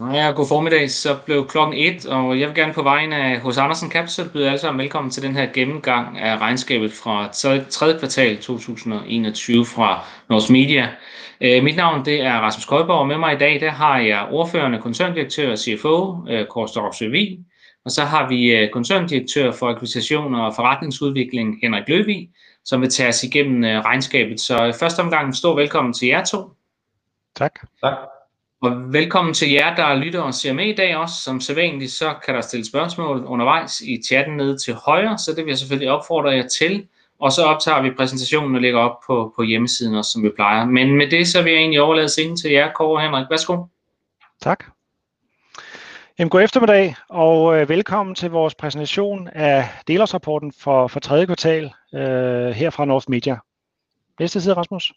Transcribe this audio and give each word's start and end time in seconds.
Ja, 0.00 0.30
god 0.30 0.48
formiddag. 0.48 0.90
Så 0.90 1.18
blev 1.26 1.48
klokken 1.48 1.78
et, 1.78 2.06
og 2.06 2.40
jeg 2.40 2.48
vil 2.48 2.56
gerne 2.56 2.72
på 2.72 2.82
vegne 2.82 3.16
af 3.16 3.40
H.C. 3.40 3.58
Andersen 3.58 3.90
Capital 3.90 4.28
byde 4.28 4.46
alle 4.46 4.58
sammen 4.58 4.80
velkommen 4.80 5.10
til 5.10 5.22
den 5.22 5.36
her 5.36 5.52
gennemgang 5.54 6.18
af 6.18 6.38
regnskabet 6.38 6.92
fra 6.92 7.28
tredje 7.70 7.98
kvartal 7.98 8.38
2021 8.38 9.66
fra 9.66 10.04
North 10.28 10.52
Media. 10.52 10.88
Mit 11.40 11.76
navn 11.76 12.04
det 12.04 12.20
er 12.20 12.32
Rasmus 12.32 12.66
Køjborg, 12.66 12.98
og 12.98 13.06
med 13.06 13.18
mig 13.18 13.34
i 13.34 13.38
dag 13.38 13.60
der 13.60 13.70
har 13.70 13.98
jeg 13.98 14.28
ordførende 14.30 14.78
koncerndirektør 14.78 15.50
og 15.50 15.58
CFO 15.58 16.16
Kåre 16.50 16.68
Stouxvig 16.68 17.12
Vig, 17.12 17.38
og 17.84 17.90
så 17.90 18.04
har 18.04 18.28
vi 18.28 18.68
koncerndirektør 18.72 19.52
for 19.52 19.68
akquisition 19.68 20.34
og 20.34 20.54
forretningsudvikling 20.54 21.58
Henrik 21.62 21.88
Løvig, 21.88 22.30
som 22.64 22.80
vil 22.80 22.90
tage 22.90 23.08
os 23.08 23.22
igennem 23.22 23.82
regnskabet. 23.84 24.40
Så 24.40 24.64
i 24.64 24.72
første 24.72 25.00
omgang 25.00 25.36
stor 25.36 25.54
velkommen 25.54 25.92
til 25.92 26.08
jer 26.08 26.24
to. 26.24 26.50
Tak. 27.36 27.52
Tak. 27.82 27.94
Og 28.62 28.92
velkommen 28.92 29.34
til 29.34 29.50
jer, 29.50 29.74
der 29.74 29.94
lytter 29.94 30.20
og 30.20 30.34
ser 30.34 30.52
med 30.52 30.66
i 30.66 30.74
dag 30.74 30.96
også. 30.96 31.14
Som 31.22 31.40
sædvanligt, 31.40 31.92
så 31.92 32.14
kan 32.24 32.34
der 32.34 32.40
stille 32.40 32.66
spørgsmål 32.66 33.24
undervejs 33.24 33.80
i 33.80 34.02
chatten 34.06 34.36
nede 34.36 34.58
til 34.58 34.74
højre, 34.74 35.18
så 35.18 35.30
det 35.30 35.44
vil 35.44 35.50
jeg 35.50 35.58
selvfølgelig 35.58 35.90
opfordre 35.90 36.30
jer 36.30 36.48
til. 36.48 36.88
Og 37.20 37.32
så 37.32 37.42
optager 37.42 37.82
vi 37.82 37.90
præsentationen 37.90 38.54
og 38.54 38.60
lægger 38.60 38.80
op 38.80 38.96
på, 39.06 39.32
på 39.36 39.42
hjemmesiden 39.42 39.94
også, 39.94 40.10
som 40.10 40.22
vi 40.22 40.30
plejer. 40.36 40.64
Men 40.64 40.96
med 40.96 41.10
det, 41.10 41.28
så 41.28 41.42
vil 41.42 41.52
jeg 41.52 41.60
egentlig 41.60 41.80
overlade 41.80 42.08
scenen 42.08 42.36
til 42.36 42.50
jer, 42.50 42.72
Kåre 42.72 42.96
og 42.96 43.02
Henrik. 43.02 43.26
Værsgo. 43.30 43.64
Tak. 44.42 44.64
Jamen, 46.18 46.30
god 46.30 46.42
eftermiddag 46.42 46.94
og 47.08 47.60
øh, 47.60 47.68
velkommen 47.68 48.14
til 48.14 48.30
vores 48.30 48.54
præsentation 48.54 49.28
af 49.28 49.68
delårsrapporten 49.88 50.52
for, 50.58 50.86
for 50.86 51.00
tredje 51.00 51.26
kvartal 51.26 51.64
øh, 51.94 52.50
her 52.50 52.70
fra 52.70 52.84
North 52.84 53.10
Media. 53.10 53.36
Næste 54.20 54.40
side, 54.40 54.54
Rasmus. 54.54 54.92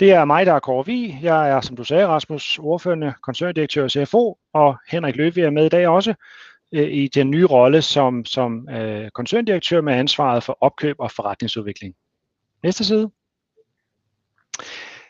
Det 0.00 0.12
er 0.12 0.24
mig, 0.24 0.46
der 0.46 0.52
er 0.52 0.58
Kåre 0.58 0.86
Vig. 0.86 1.18
Jeg 1.22 1.50
er, 1.50 1.60
som 1.60 1.76
du 1.76 1.84
sagde, 1.84 2.06
Rasmus, 2.06 2.58
ordførende 2.58 3.14
koncerndirektør 3.22 3.88
CFO, 3.88 4.38
og 4.52 4.76
Henrik 4.88 5.16
Løvig 5.16 5.44
er 5.44 5.50
med 5.50 5.66
i 5.66 5.68
dag 5.68 5.88
også 5.88 6.14
øh, 6.72 6.88
i 6.88 7.08
den 7.08 7.30
nye 7.30 7.46
rolle 7.46 7.82
som, 7.82 8.24
som 8.24 8.68
øh, 8.68 9.10
koncerndirektør 9.10 9.80
med 9.80 9.94
ansvaret 9.94 10.42
for 10.42 10.58
opkøb 10.60 10.96
og 10.98 11.10
forretningsudvikling. 11.10 11.94
Næste 12.62 12.84
side. 12.84 13.10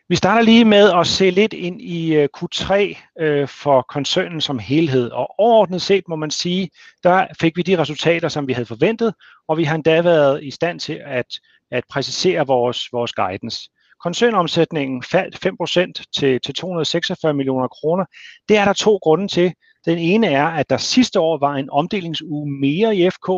Vi 0.09 0.17
starter 0.17 0.43
lige 0.43 0.65
med 0.65 0.93
at 0.93 1.07
se 1.07 1.31
lidt 1.31 1.53
ind 1.53 1.83
i 1.83 2.15
øh, 2.15 2.29
Q3 2.37 2.97
øh, 3.21 3.49
for 3.49 3.83
koncernen 3.83 4.41
som 4.41 4.59
helhed, 4.59 5.11
og 5.11 5.35
overordnet 5.39 5.83
set 5.83 6.09
må 6.09 6.17
man 6.17 6.31
sige, 6.31 6.71
der 7.03 7.27
fik 7.41 7.57
vi 7.57 7.63
de 7.63 7.79
resultater, 7.79 8.29
som 8.29 8.49
vi 8.49 8.53
havde 8.53 8.67
forventet, 8.67 9.15
og 9.49 9.59
vi 9.59 9.65
har 9.65 9.75
endda 9.75 10.03
været 10.03 10.45
i 10.45 10.51
stand 10.51 10.81
til 10.81 11.03
at, 11.05 11.27
at 11.71 11.85
præcisere 11.91 12.47
vores, 12.47 12.93
vores 12.93 13.13
guidance. 13.13 13.71
Koncernomsætningen 14.07 15.03
faldt 15.03 15.47
5% 15.47 16.05
til, 16.17 16.41
til 16.41 16.55
246 16.55 17.35
millioner 17.35 17.69
kroner. 17.69 18.05
Det 18.49 18.57
er 18.57 18.65
der 18.65 18.73
to 18.73 18.97
grunde 18.97 19.29
til. 19.29 19.53
Den 19.85 19.99
ene 19.99 20.27
er, 20.27 20.47
at 20.47 20.71
der 20.71 20.77
sidste 20.77 21.21
år 21.21 21.39
var 21.39 21.55
en 21.55 21.71
omdelingsuge 21.71 22.51
mere 22.61 22.97
i 22.97 23.11
FK, 23.11 23.29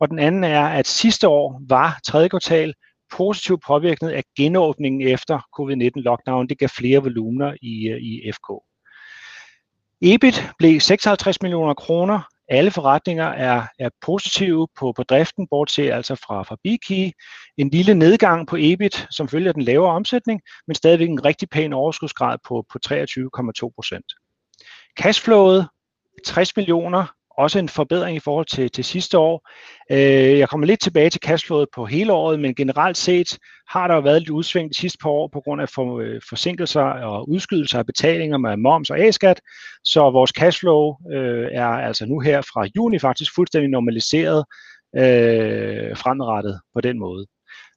og 0.00 0.08
den 0.10 0.18
anden 0.18 0.44
er, 0.44 0.64
at 0.66 0.86
sidste 0.86 1.28
år 1.28 1.62
var 1.68 2.00
tredje 2.06 2.28
kvartal 2.28 2.74
positivt 3.12 3.62
påvirket 3.66 4.08
af 4.08 4.22
genåbningen 4.36 5.08
efter 5.08 5.38
covid-19 5.60 5.90
lockdown. 5.94 6.48
Det 6.48 6.58
gav 6.58 6.68
flere 6.68 7.02
volumener 7.02 7.54
i, 7.62 7.74
i 8.00 8.32
FK. 8.32 8.48
EBIT 10.02 10.50
blev 10.58 10.80
56 10.80 11.42
millioner 11.42 11.74
kroner. 11.74 12.20
Alle 12.50 12.70
forretninger 12.70 13.24
er, 13.24 13.66
er 13.78 13.88
positive 14.00 14.68
på, 14.78 14.92
på 14.92 15.02
driften, 15.02 15.46
bortset 15.50 15.90
altså 15.90 16.14
fra, 16.14 16.42
fra 16.42 16.56
Bikey. 16.62 17.12
En 17.56 17.70
lille 17.70 17.94
nedgang 17.94 18.46
på 18.46 18.56
EBIT, 18.58 19.06
som 19.10 19.28
følger 19.28 19.52
den 19.52 19.62
lavere 19.62 19.92
omsætning, 19.92 20.40
men 20.66 20.74
stadigvæk 20.74 21.08
en 21.08 21.24
rigtig 21.24 21.48
pæn 21.48 21.72
overskudsgrad 21.72 22.38
på, 22.48 22.66
på 22.72 22.78
23,2%. 22.86 25.00
Cashflowet 25.00 25.68
60 26.26 26.56
millioner, 26.56 27.06
også 27.40 27.58
en 27.58 27.68
forbedring 27.68 28.16
i 28.16 28.20
forhold 28.20 28.46
til, 28.46 28.70
til 28.70 28.84
sidste 28.84 29.18
år. 29.18 29.48
Øh, 29.90 30.38
jeg 30.38 30.48
kommer 30.48 30.66
lidt 30.66 30.80
tilbage 30.80 31.10
til 31.10 31.20
cashflowet 31.24 31.68
på 31.74 31.84
hele 31.84 32.12
året, 32.12 32.40
men 32.40 32.54
generelt 32.54 32.96
set 32.96 33.38
har 33.68 33.88
der 33.88 33.94
jo 33.94 34.00
været 34.00 34.22
lidt 34.22 34.30
udsving 34.30 34.68
de 34.68 34.78
sidste 34.78 34.98
par 35.02 35.10
år 35.10 35.28
på 35.32 35.40
grund 35.40 35.62
af 35.62 35.68
for, 35.68 36.00
øh, 36.00 36.20
forsinkelser 36.28 36.82
og 36.82 37.28
udskydelser 37.30 37.78
af 37.78 37.86
betalinger 37.86 38.38
med 38.38 38.56
moms 38.56 38.90
og 38.90 38.98
A-skat. 38.98 39.40
Så 39.84 40.10
vores 40.10 40.30
cashflow 40.30 40.96
øh, 41.12 41.48
er 41.52 41.66
altså 41.66 42.06
nu 42.06 42.20
her 42.20 42.40
fra 42.40 42.66
juni 42.76 42.98
faktisk 42.98 43.34
fuldstændig 43.34 43.70
normaliseret 43.70 44.44
øh, 44.96 45.96
fremrettet 45.96 46.60
på 46.74 46.80
den 46.80 46.98
måde. 46.98 47.26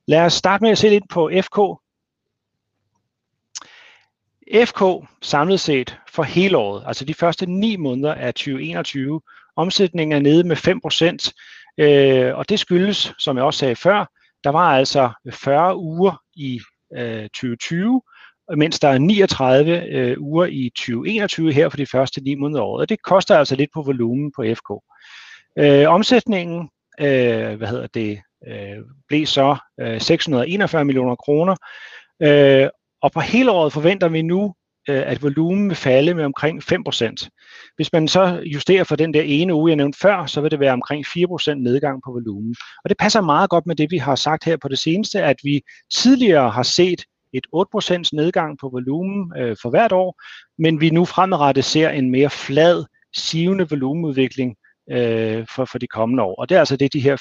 Lad 0.08 0.26
os 0.26 0.34
starte 0.34 0.64
med 0.64 0.72
at 0.72 0.78
se 0.78 0.90
lidt 0.90 1.10
på 1.10 1.32
FK. 1.42 1.60
FK 4.66 5.08
samlet 5.22 5.60
set 5.60 5.98
for 6.10 6.24
hele 6.24 6.58
året, 6.58 6.84
altså 6.86 7.06
de 7.06 7.14
første 7.14 7.46
9 7.46 7.76
måneder 7.76 8.14
af 8.14 8.34
2021, 8.34 9.22
Omsætningen 9.56 10.18
er 10.18 10.22
nede 10.22 10.44
med 10.48 10.56
5%, 10.58 11.86
øh, 11.86 12.38
og 12.38 12.50
det 12.50 12.60
skyldes, 12.60 13.14
som 13.20 13.38
jeg 13.38 13.46
også 13.46 13.60
sagde 13.60 13.76
før, 13.76 14.06
der 14.44 14.50
var 14.50 14.78
altså 14.78 15.10
40 15.34 15.78
uger 15.78 16.22
i 16.36 16.60
øh, 16.98 17.24
2020, 17.24 18.02
mens 18.58 18.80
der 18.80 18.88
er 18.88 18.98
39 18.98 19.86
øh, 19.86 20.16
uger 20.20 20.46
i 20.46 20.72
2021 20.76 21.54
her 21.54 21.70
for 21.70 21.78
de 21.78 21.86
første 21.86 22.22
9 22.22 22.36
måneder 22.36 22.62
af 22.62 22.66
året. 22.66 22.82
Og 22.82 22.90
det 22.90 23.02
koster 23.04 23.38
altså 23.38 23.56
lidt 23.56 23.70
på 23.74 23.82
volumen 23.82 24.32
på 24.36 24.44
FK. 24.56 24.70
Øh, 25.60 25.90
omsætningen 25.90 26.70
øh, 27.00 27.56
hvad 27.58 27.68
hedder 27.68 27.88
det, 27.88 28.22
øh, 28.48 28.78
blev 29.08 29.26
så 29.26 29.58
øh, 29.80 30.02
641 30.02 30.86
millioner 30.86 31.16
kroner, 31.16 31.56
øh, 32.22 32.70
og 33.02 33.12
på 33.12 33.20
hele 33.20 33.52
året 33.52 33.74
forventer 33.74 34.08
vi 34.08 34.22
nu 34.22 34.54
Øh, 34.90 35.04
at 35.06 35.24
volumen 35.24 35.70
vil 35.70 35.76
falde 35.76 36.14
med 36.14 36.26
omkring 36.26 36.64
5%. 36.64 37.74
Hvis 37.76 37.94
man 37.94 38.08
så 38.08 38.42
justerer 38.46 38.84
for 38.84 38.96
den 38.96 39.14
der 39.14 39.22
ene 39.22 39.54
uge, 39.54 39.70
jeg 39.70 39.76
nævnte 39.76 40.00
før, 40.00 40.26
så 40.26 40.42
vil 40.42 40.52
det 40.52 40.60
være 40.60 40.74
omkring 40.74 41.06
4% 41.06 41.54
nedgang 41.54 42.02
på 42.06 42.12
volumen. 42.12 42.56
Og 42.84 42.90
det 42.90 42.98
passer 42.98 43.22
meget 43.22 43.50
godt 43.50 43.66
med 43.66 43.76
det, 43.76 43.92
vi 43.92 43.98
har 43.98 44.16
sagt 44.16 44.44
her 44.44 44.58
på 44.58 44.68
det 44.68 44.80
seneste, 44.80 45.24
at 45.24 45.36
vi 45.44 45.62
tidligere 45.94 46.50
har 46.50 46.64
set 46.64 47.06
et 47.34 47.48
8% 47.56 48.10
nedgang 48.14 48.58
på 48.60 48.70
volumen 48.70 49.34
øh, 49.38 49.56
for 49.62 49.70
hvert 49.70 49.92
år, 49.92 50.22
men 50.58 50.82
vi 50.82 50.90
nu 50.90 51.06
fremadrettet 51.06 51.66
ser 51.66 51.90
en 51.90 52.12
mere 52.12 52.30
flad, 52.30 52.86
sivende 53.16 53.70
volumenudvikling 53.70 54.56
øh, 54.92 55.46
for, 55.56 55.66
for 55.66 55.78
de 55.78 55.88
kommende 55.88 56.24
år. 56.24 56.36
Og 56.36 56.50
det 56.50 56.56
er 56.56 56.60
altså 56.60 56.78
det, 56.78 56.94
de 56.94 57.00
her 57.00 57.16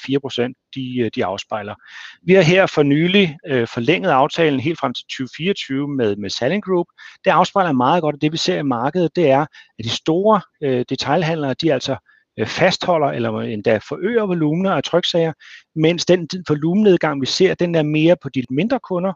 4% 0.47 0.71
de, 0.75 0.99
øh, 0.99 1.11
de 1.15 1.25
afspejler. 1.25 1.75
Vi 2.23 2.33
har 2.33 2.41
her 2.41 2.65
for 2.65 2.83
nylig 2.83 3.37
øh, 3.47 3.67
forlænget 3.67 4.09
aftalen 4.09 4.59
helt 4.59 4.79
frem 4.79 4.93
til 4.93 5.05
2024 5.05 5.87
med, 5.87 6.15
med 6.15 6.29
Salling 6.29 6.63
Group. 6.63 6.87
Det 7.25 7.31
afspejler 7.31 7.71
meget 7.71 8.01
godt, 8.01 8.15
og 8.15 8.21
det 8.21 8.31
vi 8.31 8.37
ser 8.37 8.57
i 8.57 8.63
markedet, 8.63 9.15
det 9.15 9.29
er, 9.29 9.41
at 9.79 9.85
de 9.85 9.89
store 9.89 10.41
øh, 10.63 10.85
detailhandlere, 10.89 11.53
de 11.53 11.73
altså 11.73 11.95
øh, 12.39 12.47
fastholder 12.47 13.07
eller 13.07 13.41
endda 13.41 13.77
forøger 13.77 14.25
volumener 14.25 14.71
af 14.71 14.83
tryksager, 14.83 15.33
mens 15.75 16.05
den 16.05 16.29
volumennedgang, 16.49 17.21
vi 17.21 17.25
ser, 17.25 17.53
den 17.53 17.75
er 17.75 17.83
mere 17.83 18.15
på 18.21 18.29
de 18.29 18.43
mindre 18.49 18.79
kunder, 18.79 19.13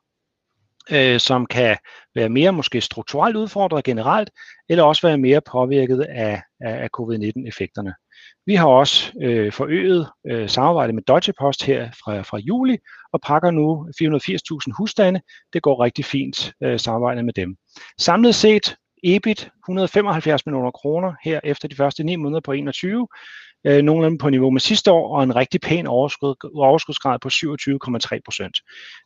øh, 0.92 1.20
som 1.20 1.46
kan 1.46 1.78
være 2.16 2.30
mere 2.30 2.52
måske 2.52 2.82
strukturelt 2.82 3.36
udfordret 3.36 3.84
generelt, 3.84 4.30
eller 4.70 4.84
også 4.84 5.08
være 5.08 5.18
mere 5.18 5.42
påvirket 5.42 6.02
af, 6.02 6.42
af 6.62 6.90
covid-19-effekterne. 6.98 7.94
Vi 8.46 8.56
har 8.56 8.68
også 8.68 9.12
øh, 9.24 9.52
forøget 9.52 10.10
øh, 10.32 10.50
samarbejdet 10.50 10.96
med 10.96 11.04
Deutsche 11.04 11.34
Post 11.40 11.64
her 11.64 11.92
fra, 11.92 12.22
fra 12.22 12.38
juli, 12.38 12.78
og 13.14 13.22
pakker 13.22 13.52
nu 13.52 13.88
480.000 14.02 14.78
husstande. 14.78 15.22
Det 15.54 15.62
går 15.62 15.84
rigtig 15.84 16.06
fint 16.06 16.54
øh, 16.64 16.80
samarbejdet 16.80 17.26
med 17.26 17.34
dem. 17.34 17.56
Samlet 18.00 18.36
set 18.36 18.76
EBIT 19.04 19.50
175 19.64 20.46
millioner 20.46 20.72
kroner 20.72 21.14
her 21.24 21.40
efter 21.44 21.68
de 21.68 21.76
første 21.76 22.04
9 22.04 22.16
måneder 22.16 22.42
på 22.42 22.52
21, 22.52 23.08
øh, 23.68 23.84
nogenlunde 23.84 24.18
på 24.18 24.30
niveau 24.30 24.50
med 24.50 24.62
sidste 24.62 24.92
år, 24.92 25.18
og 25.18 25.24
en 25.24 25.36
rigtig 25.36 25.62
pæn 25.62 25.88
overskud, 25.88 26.52
overskudsgrad 26.56 27.20
på 27.20 27.30
27,3 27.34 28.20
procent. 28.26 28.58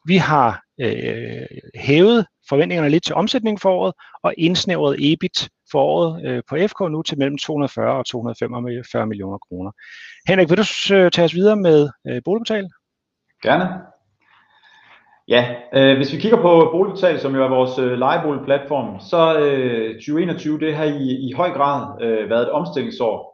Vi 0.07 0.17
har 0.17 0.63
øh, 0.81 1.45
hævet 1.75 2.25
forventningerne 2.49 2.89
lidt 2.89 3.03
til 3.03 3.15
omsætning 3.15 3.61
for 3.61 3.69
året, 3.69 3.93
og 4.23 4.33
indsnævret 4.37 5.13
EBIT 5.13 5.49
for 5.71 5.81
året 5.81 6.25
øh, 6.25 6.43
på 6.49 6.55
FK 6.67 6.79
nu 6.91 7.01
til 7.01 7.17
mellem 7.17 7.37
240 7.37 7.97
og 7.97 8.05
245 8.05 9.07
millioner 9.07 9.37
kroner. 9.37 9.71
Henrik, 10.27 10.49
vil 10.49 10.57
du 10.57 10.95
øh, 10.95 11.11
tage 11.11 11.25
os 11.25 11.35
videre 11.35 11.55
med 11.55 11.89
øh, 12.07 12.21
Boligportal? 12.25 12.69
Gerne. 13.43 13.69
Ja, 15.27 15.55
øh, 15.73 15.97
hvis 15.97 16.13
vi 16.13 16.17
kigger 16.17 16.41
på 16.41 16.69
Boligportal, 16.71 17.19
som 17.19 17.35
jo 17.35 17.43
er 17.43 17.49
vores 17.49 17.79
øh, 17.79 17.91
lejeboligplatform, 17.91 18.99
så 18.99 19.39
øh, 19.39 19.95
2021 19.95 20.59
det 20.59 20.75
har 20.75 20.83
i, 20.83 21.29
i 21.29 21.31
høj 21.31 21.49
grad 21.49 22.01
øh, 22.01 22.29
været 22.29 22.41
et 22.41 22.51
omstillingsår, 22.51 23.30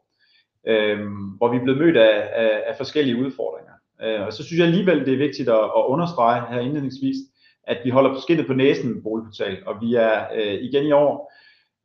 øh, 0.68 1.00
hvor 1.38 1.52
vi 1.52 1.58
er 1.58 1.64
blevet 1.64 1.80
mødt 1.80 1.98
af, 1.98 2.30
af, 2.34 2.64
af 2.68 2.78
forskellige 2.78 3.26
udfordringer. 3.26 3.74
Øh, 4.04 4.26
og 4.26 4.34
så 4.34 4.44
synes 4.44 4.60
jeg 4.60 4.68
alligevel, 4.68 5.06
det 5.06 5.14
er 5.14 5.18
vigtigt 5.18 5.50
at, 5.50 5.64
at 5.64 5.86
understrege 5.88 6.54
her 6.54 6.60
indledningsvis, 6.60 7.18
at 7.64 7.78
vi 7.84 7.90
holder 7.90 8.20
skinnet 8.20 8.48
på 8.48 8.54
næsen 8.54 8.94
med 8.94 9.02
Boligportal, 9.02 9.58
og 9.66 9.76
vi 9.82 9.96
er 9.96 10.26
øh, 10.36 10.54
igen 10.54 10.84
i 10.84 10.92
år 10.92 11.34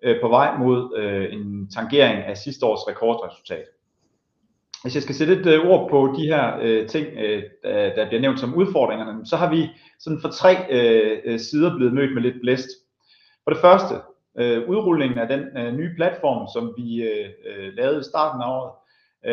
øh, 0.02 0.20
på 0.20 0.29
vej 0.29 0.58
mod 0.58 0.96
øh, 0.96 1.32
en 1.32 1.70
tangering 1.70 2.25
af 2.25 2.37
sidste 2.37 2.67
års 2.67 2.88
rekordresultat. 2.88 3.64
Hvis 4.82 4.94
jeg 4.94 5.02
skal 5.02 5.14
sætte 5.14 5.32
et 5.32 5.46
øh, 5.46 5.70
ord 5.70 5.90
på 5.90 6.14
de 6.19 6.26
her 6.26 6.58
øh, 6.62 6.88
ting, 6.88 7.06
øh, 7.06 7.43
der 7.64 8.08
bliver 8.08 8.20
nævnt 8.20 8.40
som 8.40 8.55
udfordringerne, 8.55 9.26
så 9.26 9.37
har 9.37 9.50
vi 9.50 9.69
sådan 10.00 10.20
for 10.20 10.28
tre 10.28 10.56
øh, 10.70 11.19
øh 11.25 11.40
sider 11.40 11.76
blevet 11.76 11.94
mødt 11.94 12.14
med 12.14 12.23
lidt 12.23 12.40
blæst. 12.43 12.69
For 13.44 13.50
det 13.50 13.61
første, 13.61 13.94
Øh, 14.38 14.69
udrulningen 14.69 15.19
af 15.19 15.29
den 15.29 15.58
øh, 15.58 15.75
nye 15.75 15.94
platform, 15.96 16.49
som 16.55 16.75
vi 16.76 17.02
øh, 17.02 17.73
lavede 17.76 18.00
i 18.00 18.05
starten 18.05 18.43
af 18.43 18.50
året, 18.50 18.73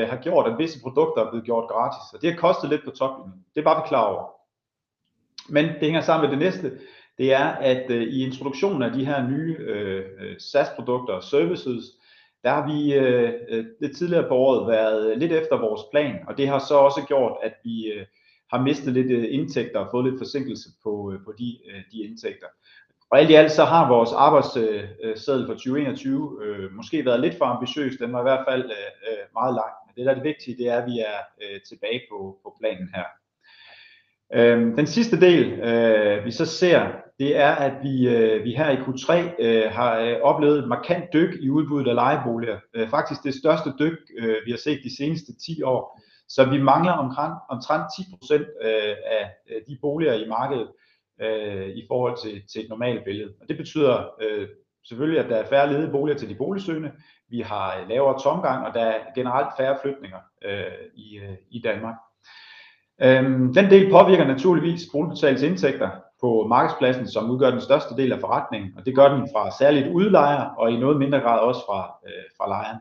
har 0.10 0.18
gjort, 0.18 0.52
at 0.52 0.58
visse 0.58 0.82
produkter 0.82 1.26
er 1.26 1.30
blevet 1.30 1.46
gjort 1.46 1.70
gratis, 1.70 2.14
og 2.14 2.22
det 2.22 2.32
har 2.32 2.40
kostet 2.40 2.70
lidt 2.70 2.84
på 2.86 2.92
toplinjen. 2.92 3.46
Det 3.56 3.66
var 3.66 3.82
vi 3.82 3.88
klar 3.88 4.04
over. 4.04 4.26
Men 5.50 5.66
det 5.66 5.82
hænger 5.82 6.02
sammen 6.02 6.30
med 6.30 6.38
det 6.38 6.46
næste. 6.46 6.80
Det 7.18 7.34
er, 7.34 7.46
at 7.46 7.92
i 7.92 8.26
introduktionen 8.26 8.82
af 8.82 8.92
de 8.92 9.06
her 9.06 9.28
nye 9.28 9.58
SaaS 10.40 10.68
produkter 10.76 11.14
og 11.14 11.24
services, 11.24 11.84
der 12.44 12.50
har 12.50 12.68
vi 12.68 12.80
lidt 13.82 13.98
tidligere 13.98 14.28
på 14.28 14.36
året 14.36 14.68
været 14.68 15.18
lidt 15.18 15.32
efter 15.32 15.58
vores 15.58 15.82
plan, 15.92 16.20
og 16.28 16.38
det 16.38 16.48
har 16.48 16.60
så 16.60 16.76
også 16.76 17.02
gjort, 17.08 17.38
at 17.44 17.54
vi 17.64 17.92
har 18.52 18.62
mistet 18.62 18.94
lidt 18.94 19.12
indtægter 19.12 19.80
og 19.80 19.88
fået 19.92 20.06
lidt 20.06 20.20
forsinkelse 20.20 20.70
på 20.84 21.14
på 21.26 21.34
de, 21.40 21.58
de 21.92 21.98
indtægter. 22.04 22.48
Og 23.12 23.20
alt 23.20 23.30
i 23.30 23.34
alt 23.34 23.52
så 23.52 23.66
har 23.66 23.88
vores 23.88 24.12
arbejdsseddel 24.12 25.46
for 25.48 25.54
2021 25.54 26.40
øh, 26.44 26.74
måske 26.74 27.06
været 27.06 27.20
lidt 27.20 27.38
for 27.38 27.46
ambitiøs. 27.46 27.98
Den 27.98 28.14
var 28.14 28.20
i 28.20 28.24
hvert 28.30 28.46
fald 28.50 28.64
øh, 28.64 29.12
øh, 29.12 29.24
meget 29.34 29.54
lang, 29.54 29.74
men 29.86 29.96
det 29.96 30.06
der 30.06 30.12
er 30.12 30.16
det 30.16 30.24
vigtige, 30.24 30.58
det 30.58 30.68
er, 30.68 30.78
at 30.82 30.86
vi 30.86 31.00
er 31.00 31.20
tilbage 31.70 32.02
på 32.12 32.38
på 32.44 32.56
planen 32.60 32.90
her. 32.96 33.06
Øhm, 34.34 34.76
den 34.76 34.88
sidste 34.88 35.22
del 35.22 35.46
vi 36.26 36.32
så 36.32 36.46
ser, 36.46 36.88
det 37.20 37.38
er, 37.38 37.52
at 37.52 37.74
vi 37.84 37.96
vi 38.44 38.52
her 38.56 38.70
i 38.70 38.76
Q3 38.76 39.44
har 39.70 40.20
oplevet 40.22 40.60
et 40.60 40.68
markant 40.68 41.14
dyk 41.14 41.36
i 41.42 41.50
udbuddet 41.50 41.90
af 41.90 41.96
lejeboliger. 41.96 42.58
Faktisk 42.90 43.24
det 43.24 43.34
største 43.34 43.74
dyk, 43.80 43.98
vi 44.46 44.52
har 44.52 44.58
set 44.58 44.80
de 44.84 44.98
seneste 44.98 45.32
10 45.46 45.62
år, 45.64 46.00
så 46.28 46.46
vi 46.46 46.62
mangler 46.62 46.92
omkring, 46.92 47.34
omtrent 47.50 47.84
10% 47.84 48.34
af 49.16 49.32
de 49.68 49.78
boliger 49.82 50.14
i 50.14 50.28
markedet 50.28 50.68
Øh, 51.22 51.68
i 51.68 51.86
forhold 51.88 52.18
til 52.24 52.42
til 52.52 52.64
et 52.64 52.70
normalt 52.70 53.04
billede. 53.06 53.34
Og 53.42 53.50
det 53.50 53.58
betyder 53.58 54.10
øh, 54.22 54.48
selvfølgelig, 54.88 55.20
at 55.20 55.30
der 55.30 55.36
er 55.36 55.46
færre 55.50 55.74
ledige 55.74 55.92
boliger 55.92 56.18
til 56.18 56.30
de 56.30 56.36
boligsøgende. 56.36 56.92
Vi 57.30 57.40
har 57.40 57.80
øh, 57.80 57.90
lavere 57.90 58.20
tomgang, 58.20 58.68
og 58.68 58.74
der 58.74 58.82
er 58.82 59.00
generelt 59.16 59.48
færre 59.58 59.78
flytninger 59.82 60.18
i 60.96 61.20
i 61.52 61.62
Danmark. 61.62 61.96
Den 63.56 63.70
del 63.70 63.92
påvirker 63.92 64.26
naturligvis 64.26 64.82
Boligportal's 64.82 65.46
indtægter 65.46 65.90
på 66.22 66.46
markedspladsen, 66.48 67.08
som 67.08 67.30
udgør 67.30 67.52
den 67.52 67.62
største 67.62 67.96
del 67.96 68.12
af 68.12 68.20
forretningen, 68.20 68.74
og 68.78 68.86
det 68.86 68.96
gør 68.96 69.08
den 69.16 69.28
fra 69.34 69.52
særligt 69.60 69.88
udlejer 69.88 70.44
og 70.44 70.72
i 70.72 70.80
noget 70.80 70.98
mindre 70.98 71.20
grad 71.20 71.40
også 71.40 71.62
fra 71.66 71.82
fra 72.38 72.48
lejerne. 72.48 72.80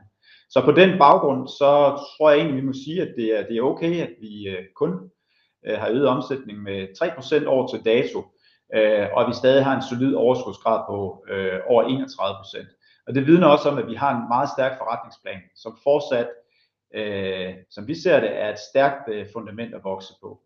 Så 0.51 0.65
på 0.65 0.73
den 0.73 0.99
baggrund, 0.99 1.49
så 1.49 1.71
tror 2.17 2.31
jeg 2.31 2.39
egentlig, 2.39 2.63
vi 2.63 2.67
må 2.67 2.73
sige, 2.73 3.03
at 3.03 3.15
det 3.17 3.39
er 3.39 3.47
det 3.47 3.57
er 3.57 3.63
okay, 3.63 4.01
at 4.03 4.11
vi 4.21 4.57
kun 4.75 5.11
Øh, 5.69 5.79
har 5.79 5.89
øget 5.89 6.09
omsætningen 6.09 6.65
med 6.65 6.89
3% 7.45 7.49
år 7.49 7.67
til 7.67 7.85
dato, 7.85 8.19
øh, 8.75 9.07
og 9.13 9.21
at 9.21 9.29
vi 9.29 9.35
stadig 9.35 9.65
har 9.65 9.77
en 9.77 9.83
solid 9.83 10.15
overskudsgrad 10.15 10.81
på 10.89 11.25
øh, 11.31 11.61
over 11.67 11.83
31%. 11.85 13.05
Og 13.07 13.15
det 13.15 13.27
vidner 13.27 13.47
også 13.47 13.69
om, 13.69 13.79
at 13.79 13.87
vi 13.87 13.95
har 13.95 14.17
en 14.17 14.29
meget 14.29 14.49
stærk 14.57 14.79
forretningsplan, 14.79 15.41
som 15.57 15.79
fortsat, 15.83 16.29
som 17.71 17.89
vi 17.89 17.95
ser 17.95 18.21
det, 18.21 18.43
er 18.43 18.49
et 18.51 18.59
stærkt 18.71 19.11
fundament 19.33 19.75
at 19.75 19.85
vokse 19.85 20.13
på. 20.23 20.41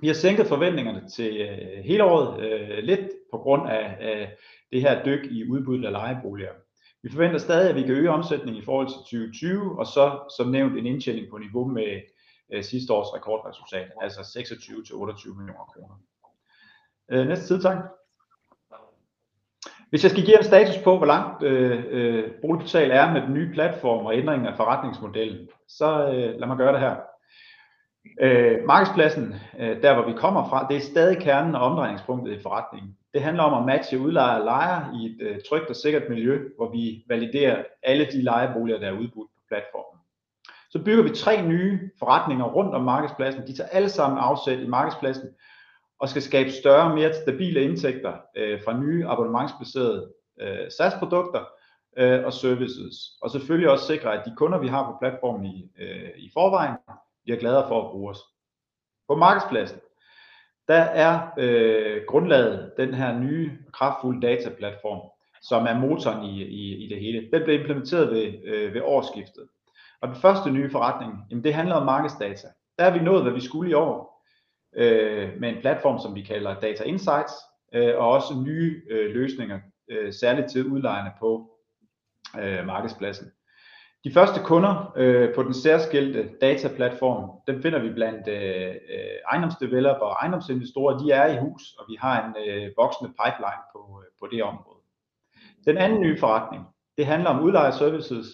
Vi 0.00 0.06
har 0.06 0.14
sænket 0.14 0.46
forventningerne 0.46 1.08
til 1.08 1.48
hele 1.84 2.04
året 2.04 2.44
lidt 2.84 3.00
på 3.32 3.38
grund 3.38 3.70
af 3.70 4.28
det 4.72 4.80
her 4.80 5.04
dyk 5.04 5.24
i 5.30 5.50
udbuddet 5.50 5.84
af 5.84 5.92
lejeboliger. 5.92 6.52
Vi 7.02 7.10
forventer 7.12 7.38
stadig, 7.38 7.70
at 7.70 7.76
vi 7.76 7.82
kan 7.82 7.94
øge 7.94 8.10
omsætningen 8.10 8.62
i 8.62 8.64
forhold 8.64 8.88
til 8.88 8.96
2020, 8.96 9.78
og 9.78 9.86
så 9.86 10.34
som 10.36 10.48
nævnt 10.50 10.78
en 10.78 10.86
indtjening 10.86 11.30
på 11.30 11.38
niveau 11.38 11.64
med 11.64 12.00
Øh, 12.52 12.64
sidste 12.64 12.92
års 12.92 13.14
rekordresultat, 13.14 13.90
altså 14.02 14.24
26 14.24 14.84
til 14.84 14.94
28 14.94 15.34
millioner 15.34 15.64
kroner. 15.64 15.94
Øh, 17.10 17.28
næste 17.28 17.46
side 17.46 17.62
tak. 17.62 17.76
Hvis 19.90 20.02
jeg 20.02 20.10
skal 20.10 20.24
give 20.24 20.38
en 20.38 20.44
status 20.44 20.78
på, 20.84 20.96
hvor 20.96 21.06
langt 21.06 21.42
øh, 21.42 22.30
Boligportal 22.40 22.90
er 22.90 23.12
med 23.12 23.22
den 23.22 23.34
nye 23.34 23.52
platform 23.52 24.06
og 24.06 24.16
ændringen 24.16 24.48
af 24.48 24.56
forretningsmodellen, 24.56 25.48
så 25.68 26.12
lad 26.38 26.46
mig 26.46 26.56
gøre 26.56 26.72
det 26.72 26.80
her. 26.80 26.96
Markedspladsen, 28.66 29.34
der 29.82 29.94
hvor 29.94 30.06
vi 30.06 30.18
kommer 30.18 30.48
fra, 30.48 30.66
det 30.68 30.76
er 30.76 30.80
stadig 30.80 31.18
kernen 31.18 31.54
og 31.54 31.60
omdrejningspunktet 31.60 32.32
i 32.32 32.42
forretningen. 32.42 32.96
Det 33.14 33.22
handler 33.22 33.42
om 33.42 33.62
at 33.62 33.66
matche 33.66 33.98
udlejere 33.98 34.40
og 34.40 34.44
lejere 34.44 34.94
i 34.94 35.16
et 35.20 35.42
trygt 35.48 35.70
og 35.70 35.76
sikkert 35.76 36.08
miljø, 36.08 36.48
hvor 36.56 36.70
vi 36.70 37.04
validerer 37.08 37.64
alle 37.82 38.06
de 38.06 38.22
lejeboliger, 38.22 38.78
der 38.78 38.88
er 38.88 38.98
udbudt 38.98 39.30
på 39.36 39.40
platformen. 39.48 40.01
Så 40.72 40.82
bygger 40.84 41.02
vi 41.02 41.10
tre 41.16 41.46
nye 41.46 41.90
forretninger 41.98 42.44
rundt 42.44 42.74
om 42.74 42.84
markedspladsen. 42.84 43.46
De 43.46 43.56
tager 43.56 43.68
alle 43.68 43.88
sammen 43.88 44.18
afsæt 44.18 44.58
i 44.58 44.66
markedspladsen 44.66 45.28
og 46.00 46.08
skal 46.08 46.22
skabe 46.22 46.50
større 46.50 46.90
og 46.90 46.94
mere 46.94 47.14
stabile 47.14 47.62
indtægter 47.62 48.12
øh, 48.36 48.62
fra 48.64 48.80
nye 48.80 49.06
abonnementsbaserede 49.06 50.12
øh, 50.40 50.70
SaaS 50.76 50.94
produkter 50.98 51.44
øh, 51.98 52.24
og 52.24 52.32
services, 52.32 52.94
og 53.22 53.30
selvfølgelig 53.30 53.70
også 53.70 53.86
sikre, 53.86 54.18
at 54.18 54.24
de 54.26 54.34
kunder, 54.36 54.58
vi 54.58 54.68
har 54.68 54.90
på 54.90 54.96
platformen 55.00 55.46
i 56.16 56.30
forvejen, 56.34 56.76
bliver 57.24 57.38
gladere 57.38 57.68
for 57.68 57.84
at 57.84 57.90
bruge 57.90 58.10
os. 58.10 58.18
På 59.08 59.14
markedspladsen, 59.14 59.80
der 60.68 60.74
er 60.80 61.28
grundlaget 62.06 62.72
den 62.76 62.94
her 62.94 63.18
nye 63.18 63.58
kraftfulde 63.72 64.26
dataplatform, 64.26 65.10
som 65.42 65.66
er 65.66 65.78
motoren 65.78 66.24
i 66.24 66.42
i 66.84 66.88
det 66.88 67.00
hele. 67.00 67.28
Den 67.32 67.44
blev 67.44 67.60
implementeret 67.60 68.12
ved 68.74 68.80
årsskiftet, 68.84 69.48
og 70.02 70.08
den 70.08 70.16
første 70.16 70.50
nye 70.50 70.70
forretning, 70.70 71.12
jamen 71.30 71.44
det 71.44 71.54
handler 71.54 71.74
om 71.74 71.86
markedsdata. 71.86 72.48
Der 72.78 72.84
er 72.84 72.98
vi 72.98 73.04
nået, 73.04 73.22
hvad 73.22 73.32
vi 73.32 73.40
skulle 73.40 73.70
i 73.70 73.74
år, 73.74 74.24
øh, 74.76 75.40
med 75.40 75.48
en 75.48 75.60
platform, 75.60 75.98
som 75.98 76.14
vi 76.14 76.22
kalder 76.22 76.60
Data 76.60 76.84
Insights, 76.84 77.32
øh, 77.74 77.98
og 77.98 78.10
også 78.10 78.34
nye 78.34 78.82
øh, 78.90 79.14
løsninger, 79.14 79.60
særligt 80.10 80.50
til 80.50 80.66
udlejerne 80.66 81.10
på 81.18 81.50
markedspladsen. 82.66 83.26
De 84.04 84.12
første 84.12 84.40
kunder 84.44 84.92
på 85.34 85.42
den 85.42 85.54
særskilte 85.54 86.30
dataplatform, 86.40 87.30
dem 87.46 87.62
finder 87.62 87.78
vi 87.78 87.92
blandt 87.92 88.28
ejendomsdevelopere 89.32 90.08
og 90.08 90.12
ejendomsinvestorer. 90.12 90.98
De 90.98 91.10
er 91.10 91.26
i 91.26 91.38
hus, 91.38 91.62
og 91.78 91.84
vi 91.88 91.96
har 92.00 92.26
en 92.26 92.34
voksende 92.76 93.10
pipeline 93.10 93.62
på 93.72 94.02
på 94.20 94.28
det 94.32 94.42
område. 94.42 94.80
Den 95.66 95.76
anden 95.76 96.00
nye 96.00 96.18
forretning, 96.20 96.64
det 96.96 97.06
handler 97.06 97.30
om 97.30 97.42
udlejerservices, 97.44 98.26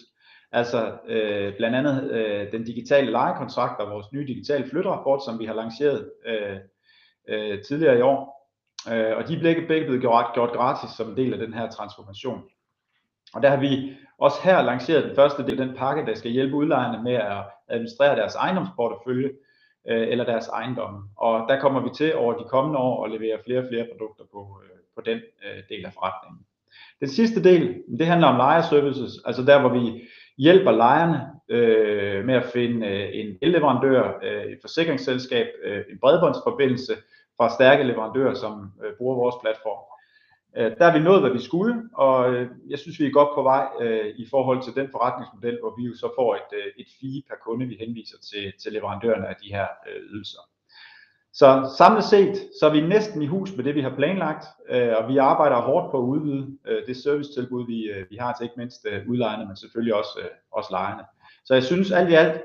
altså 0.51 0.97
øh, 1.07 1.57
blandt 1.57 1.75
andet 1.75 2.11
øh, 2.11 2.51
den 2.51 2.63
digitale 2.63 3.11
lejekontrakt 3.11 3.81
og 3.81 3.91
vores 3.91 4.11
nye 4.13 4.27
digitale 4.27 4.69
flytterapport, 4.69 5.23
som 5.25 5.39
vi 5.39 5.45
har 5.45 5.53
lanceret 5.53 6.11
øh, 6.25 7.63
tidligere 7.67 7.97
i 7.97 8.01
år, 8.01 8.49
og 8.87 9.27
de 9.27 9.35
er 9.35 9.41
begge 9.41 9.65
blevet 9.65 10.01
gjort 10.01 10.51
gratis 10.51 10.89
som 10.89 11.09
en 11.09 11.17
del 11.17 11.33
af 11.33 11.39
den 11.39 11.53
her 11.53 11.69
transformation. 11.69 12.43
Og 13.33 13.41
der 13.41 13.49
har 13.49 13.57
vi 13.57 13.97
også 14.17 14.37
her 14.43 14.61
lanceret 14.61 15.03
den 15.03 15.15
første 15.15 15.43
del 15.43 15.61
af 15.61 15.67
den 15.67 15.75
pakke, 15.75 16.05
der 16.05 16.15
skal 16.15 16.31
hjælpe 16.31 16.55
udlejerne 16.55 17.03
med 17.03 17.13
at 17.13 17.43
administrere 17.67 18.15
deres 18.15 18.35
ejendomsportefølje 18.35 19.29
eller 19.85 20.25
deres 20.25 20.47
ejendomme, 20.47 21.09
og 21.17 21.49
der 21.49 21.59
kommer 21.59 21.81
vi 21.81 21.89
til 21.95 22.15
over 22.15 22.33
de 22.33 22.43
kommende 22.49 22.79
år 22.79 23.05
at 23.05 23.11
levere 23.11 23.39
flere 23.45 23.59
og 23.59 23.67
flere 23.69 23.87
produkter 23.91 24.23
på 24.31 24.61
på 24.95 25.01
den 25.05 25.19
del 25.69 25.85
af 25.85 25.93
forretningen. 25.93 26.45
Den 26.99 27.09
sidste 27.09 27.43
del, 27.43 27.83
det 27.99 28.07
handler 28.07 28.27
om 28.27 28.37
lejerservices, 28.37 29.11
altså 29.25 29.43
der 29.43 29.59
hvor 29.59 29.69
vi 29.69 30.01
hjælper 30.39 30.71
lejerne 30.71 31.29
øh, 31.49 32.25
med 32.25 32.35
at 32.35 32.45
finde 32.53 32.87
øh, 32.87 33.09
en 33.13 33.37
elleverandør, 33.41 34.19
øh, 34.23 34.43
et 34.43 34.57
forsikringsselskab, 34.61 35.47
en 35.89 35.99
bredbåndsforbindelse 36.01 36.93
fra 37.37 37.49
stærke 37.49 37.83
leverandører, 37.83 38.33
som 38.33 38.71
bruger 38.97 39.15
vores 39.15 39.35
platform. 39.41 39.83
Der 40.55 40.85
er 40.85 40.93
vi 40.97 41.03
nået, 41.03 41.21
hvad 41.21 41.31
vi 41.31 41.41
skulle, 41.41 41.83
og 41.93 42.33
jeg 42.69 42.79
synes, 42.79 42.99
vi 42.99 43.05
er 43.05 43.11
godt 43.11 43.29
på 43.35 43.43
vej 43.43 43.67
i 44.15 44.25
forhold 44.29 44.63
til 44.63 44.75
den 44.75 44.87
forretningsmodel, 44.91 45.57
hvor 45.61 45.73
vi 45.77 45.83
jo 45.87 45.95
så 45.95 46.11
får 46.15 46.35
et 46.35 46.51
et 46.77 46.87
fee 46.99 47.21
per 47.27 47.35
kunde, 47.45 47.65
vi 47.67 47.77
henviser 47.79 48.17
til 48.29 48.53
til 48.61 48.73
leverandørerne 48.73 49.27
af 49.27 49.35
de 49.43 49.53
her 49.53 49.67
ydelser. 50.09 50.39
Så 51.33 51.73
samlet 51.77 52.03
set, 52.03 52.49
så 52.59 52.65
er 52.65 52.71
vi 52.71 52.81
næsten 52.81 53.21
i 53.21 53.27
hus 53.27 53.55
med 53.55 53.63
det, 53.63 53.75
vi 53.75 53.81
har 53.81 53.95
planlagt, 53.95 54.45
øh, 54.69 54.93
og 54.97 55.07
vi 55.07 55.17
arbejder 55.17 55.61
hårdt 55.61 55.91
på 55.91 55.97
at 55.97 56.03
udvide 56.03 56.57
øh, 56.67 56.87
det 56.87 56.97
servicetilbud, 56.97 57.65
vi 57.65 57.91
øh, 57.91 58.05
vi 58.09 58.15
har 58.15 58.33
til 58.33 58.43
ikke 58.43 58.57
mindst 58.57 58.87
udlejerne, 59.07 59.45
men 59.45 59.55
selvfølgelig 59.55 59.95
også 59.95 60.19
også 60.51 60.67
lejerne. 60.71 61.03
Så 61.45 61.53
jeg 61.53 61.63
synes 61.63 61.91
alt 61.91 62.09
i 62.09 62.13
alt, 62.13 62.41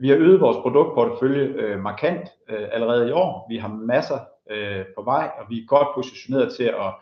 vi 0.00 0.08
har 0.08 0.16
øget 0.16 0.40
vores 0.40 0.56
produktportefølje 0.56 1.76
markant 1.76 2.28
allerede 2.48 3.08
i 3.08 3.12
år. 3.12 3.46
Vi 3.48 3.56
har 3.56 3.68
masser 3.68 4.18
på 4.96 5.02
vej, 5.02 5.30
og 5.38 5.46
vi 5.50 5.58
er 5.58 5.66
godt 5.66 5.88
positioneret 5.94 6.54
til 6.54 6.64
at 6.64 6.92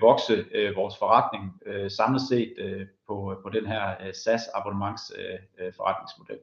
vokse 0.00 0.44
vores 0.76 0.98
forretning 0.98 1.60
samlet 1.90 2.22
set 2.28 2.54
på 3.08 3.34
på 3.42 3.48
den 3.48 3.66
her 3.66 4.12
SaaS 4.12 4.42
abonnements 4.54 5.12
forretningsmodel. 5.76 6.38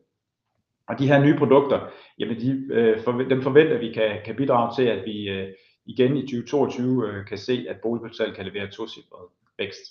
Og 0.94 1.00
de 1.00 1.08
her 1.08 1.24
nye 1.24 1.38
produkter, 1.38 1.80
jamen 2.20 2.40
de, 2.40 2.74
øh, 2.74 3.30
dem 3.30 3.42
forventer 3.42 3.78
vi 3.78 3.94
kan 3.94 4.12
kan 4.26 4.36
bidrage 4.36 4.76
til, 4.76 4.84
at 4.84 5.06
vi 5.06 5.30
øh, 5.30 5.48
igen 5.86 6.18
i 6.18 6.22
2022 6.22 7.08
øh, 7.08 7.26
kan 7.26 7.38
se, 7.38 7.66
at 7.70 7.78
Boligportal 7.82 8.36
kan 8.36 8.46
levere 8.46 8.72
tocifret 8.72 9.28
vækst. 9.58 9.82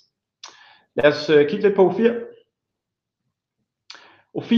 Lad 0.95 1.05
os 1.05 1.25
kigge 1.49 1.67
lidt 1.67 1.75
på 1.75 1.89
O4. 1.89 2.09
O4, 4.37 4.53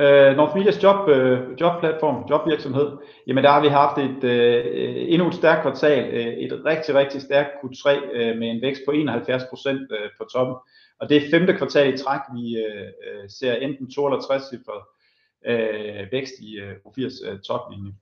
øh, 0.00 0.36
North 0.36 0.56
Medias 0.56 0.82
job, 0.82 1.08
øh, 1.08 1.60
jobplatform, 1.60 2.24
jobvirksomhed, 2.30 2.98
jamen 3.26 3.44
der 3.44 3.50
har 3.50 3.60
vi 3.62 3.68
haft 3.68 3.98
et 3.98 4.24
øh, 4.24 4.64
endnu 5.12 5.28
et 5.28 5.34
stærkt 5.34 5.62
kvartal, 5.62 6.14
øh, 6.14 6.26
et 6.26 6.62
rigtig, 6.64 6.94
rigtig 6.94 7.20
stærkt 7.22 7.50
Q3 7.64 7.88
øh, 8.12 8.38
med 8.38 8.48
en 8.48 8.62
vækst 8.62 8.82
på 8.86 8.90
71 8.90 9.42
procent 9.50 9.92
øh, 9.92 10.10
på 10.18 10.24
toppen. 10.32 10.56
Og 11.00 11.08
det 11.08 11.16
er 11.16 11.30
femte 11.30 11.56
kvartal 11.56 11.94
i 11.94 11.98
træk, 11.98 12.20
vi 12.34 12.56
øh, 12.56 13.28
ser 13.28 13.54
enten 13.54 13.90
2 13.90 14.06
eller 14.06 14.20
60 14.20 14.42
cifre 14.50 14.80
øh, 15.46 16.06
vækst 16.12 16.32
i 16.40 16.58
øh, 16.58 16.76
U4's 16.86 17.30
øh, 17.30 17.40
toplinje. 17.40 17.92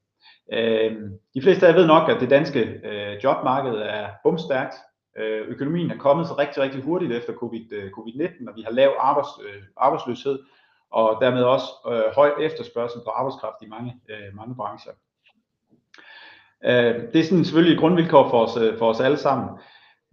Øh, 0.52 0.96
de 1.34 1.42
fleste 1.42 1.66
af 1.66 1.70
jer 1.70 1.76
ved 1.76 1.86
nok, 1.86 2.08
at 2.10 2.20
det 2.20 2.30
danske 2.30 2.60
øh, 2.60 3.24
jobmarked 3.24 3.72
er 3.72 4.08
bumstærkt. 4.24 4.74
Øh, 5.18 5.48
økonomien 5.48 5.90
er 5.90 5.96
kommet 5.96 6.26
så 6.26 6.34
rigtig, 6.38 6.62
rigtig 6.62 6.82
hurtigt 6.82 7.12
efter 7.12 7.32
COVID, 7.32 7.72
øh, 7.72 7.90
COVID-19, 7.90 8.48
og 8.48 8.56
vi 8.56 8.62
har 8.62 8.70
lav 8.70 8.92
arbejds, 8.98 9.28
øh, 9.44 9.62
arbejdsløshed, 9.76 10.38
og 10.90 11.18
dermed 11.20 11.42
også 11.42 11.66
øh, 11.88 12.14
høj 12.14 12.30
efterspørgsel 12.40 13.00
på 13.04 13.10
arbejdskraft 13.10 13.56
i 13.62 13.68
mange, 13.68 14.00
øh, 14.10 14.36
mange 14.36 14.54
brancher. 14.54 14.92
Øh, 16.64 16.94
det 17.12 17.20
er 17.20 17.24
sådan 17.24 17.44
selvfølgelig 17.44 17.74
et 17.74 17.80
grundvilkår 17.80 18.28
for 18.30 18.44
os, 18.46 18.56
øh, 18.56 18.78
for 18.78 18.90
os 18.90 19.00
alle 19.00 19.16
sammen. 19.16 19.48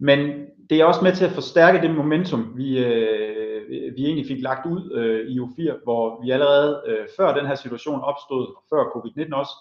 Men 0.00 0.46
det 0.70 0.80
er 0.80 0.84
også 0.84 1.04
med 1.04 1.12
til 1.12 1.24
at 1.24 1.32
forstærke 1.32 1.80
det 1.80 1.94
momentum, 1.94 2.52
vi, 2.56 2.84
øh, 2.84 3.47
Øh, 3.68 3.96
vi 3.96 4.04
egentlig 4.04 4.26
fik 4.26 4.42
lagt 4.42 4.66
ud 4.66 4.92
øh, 4.94 5.28
i 5.28 5.38
U4, 5.40 5.82
hvor 5.84 6.22
vi 6.22 6.30
allerede 6.30 6.82
øh, 6.86 7.06
før 7.16 7.34
den 7.34 7.46
her 7.46 7.54
situation 7.54 8.00
opstod, 8.00 8.56
før 8.70 8.82
covid-19 8.84 9.34
også, 9.34 9.54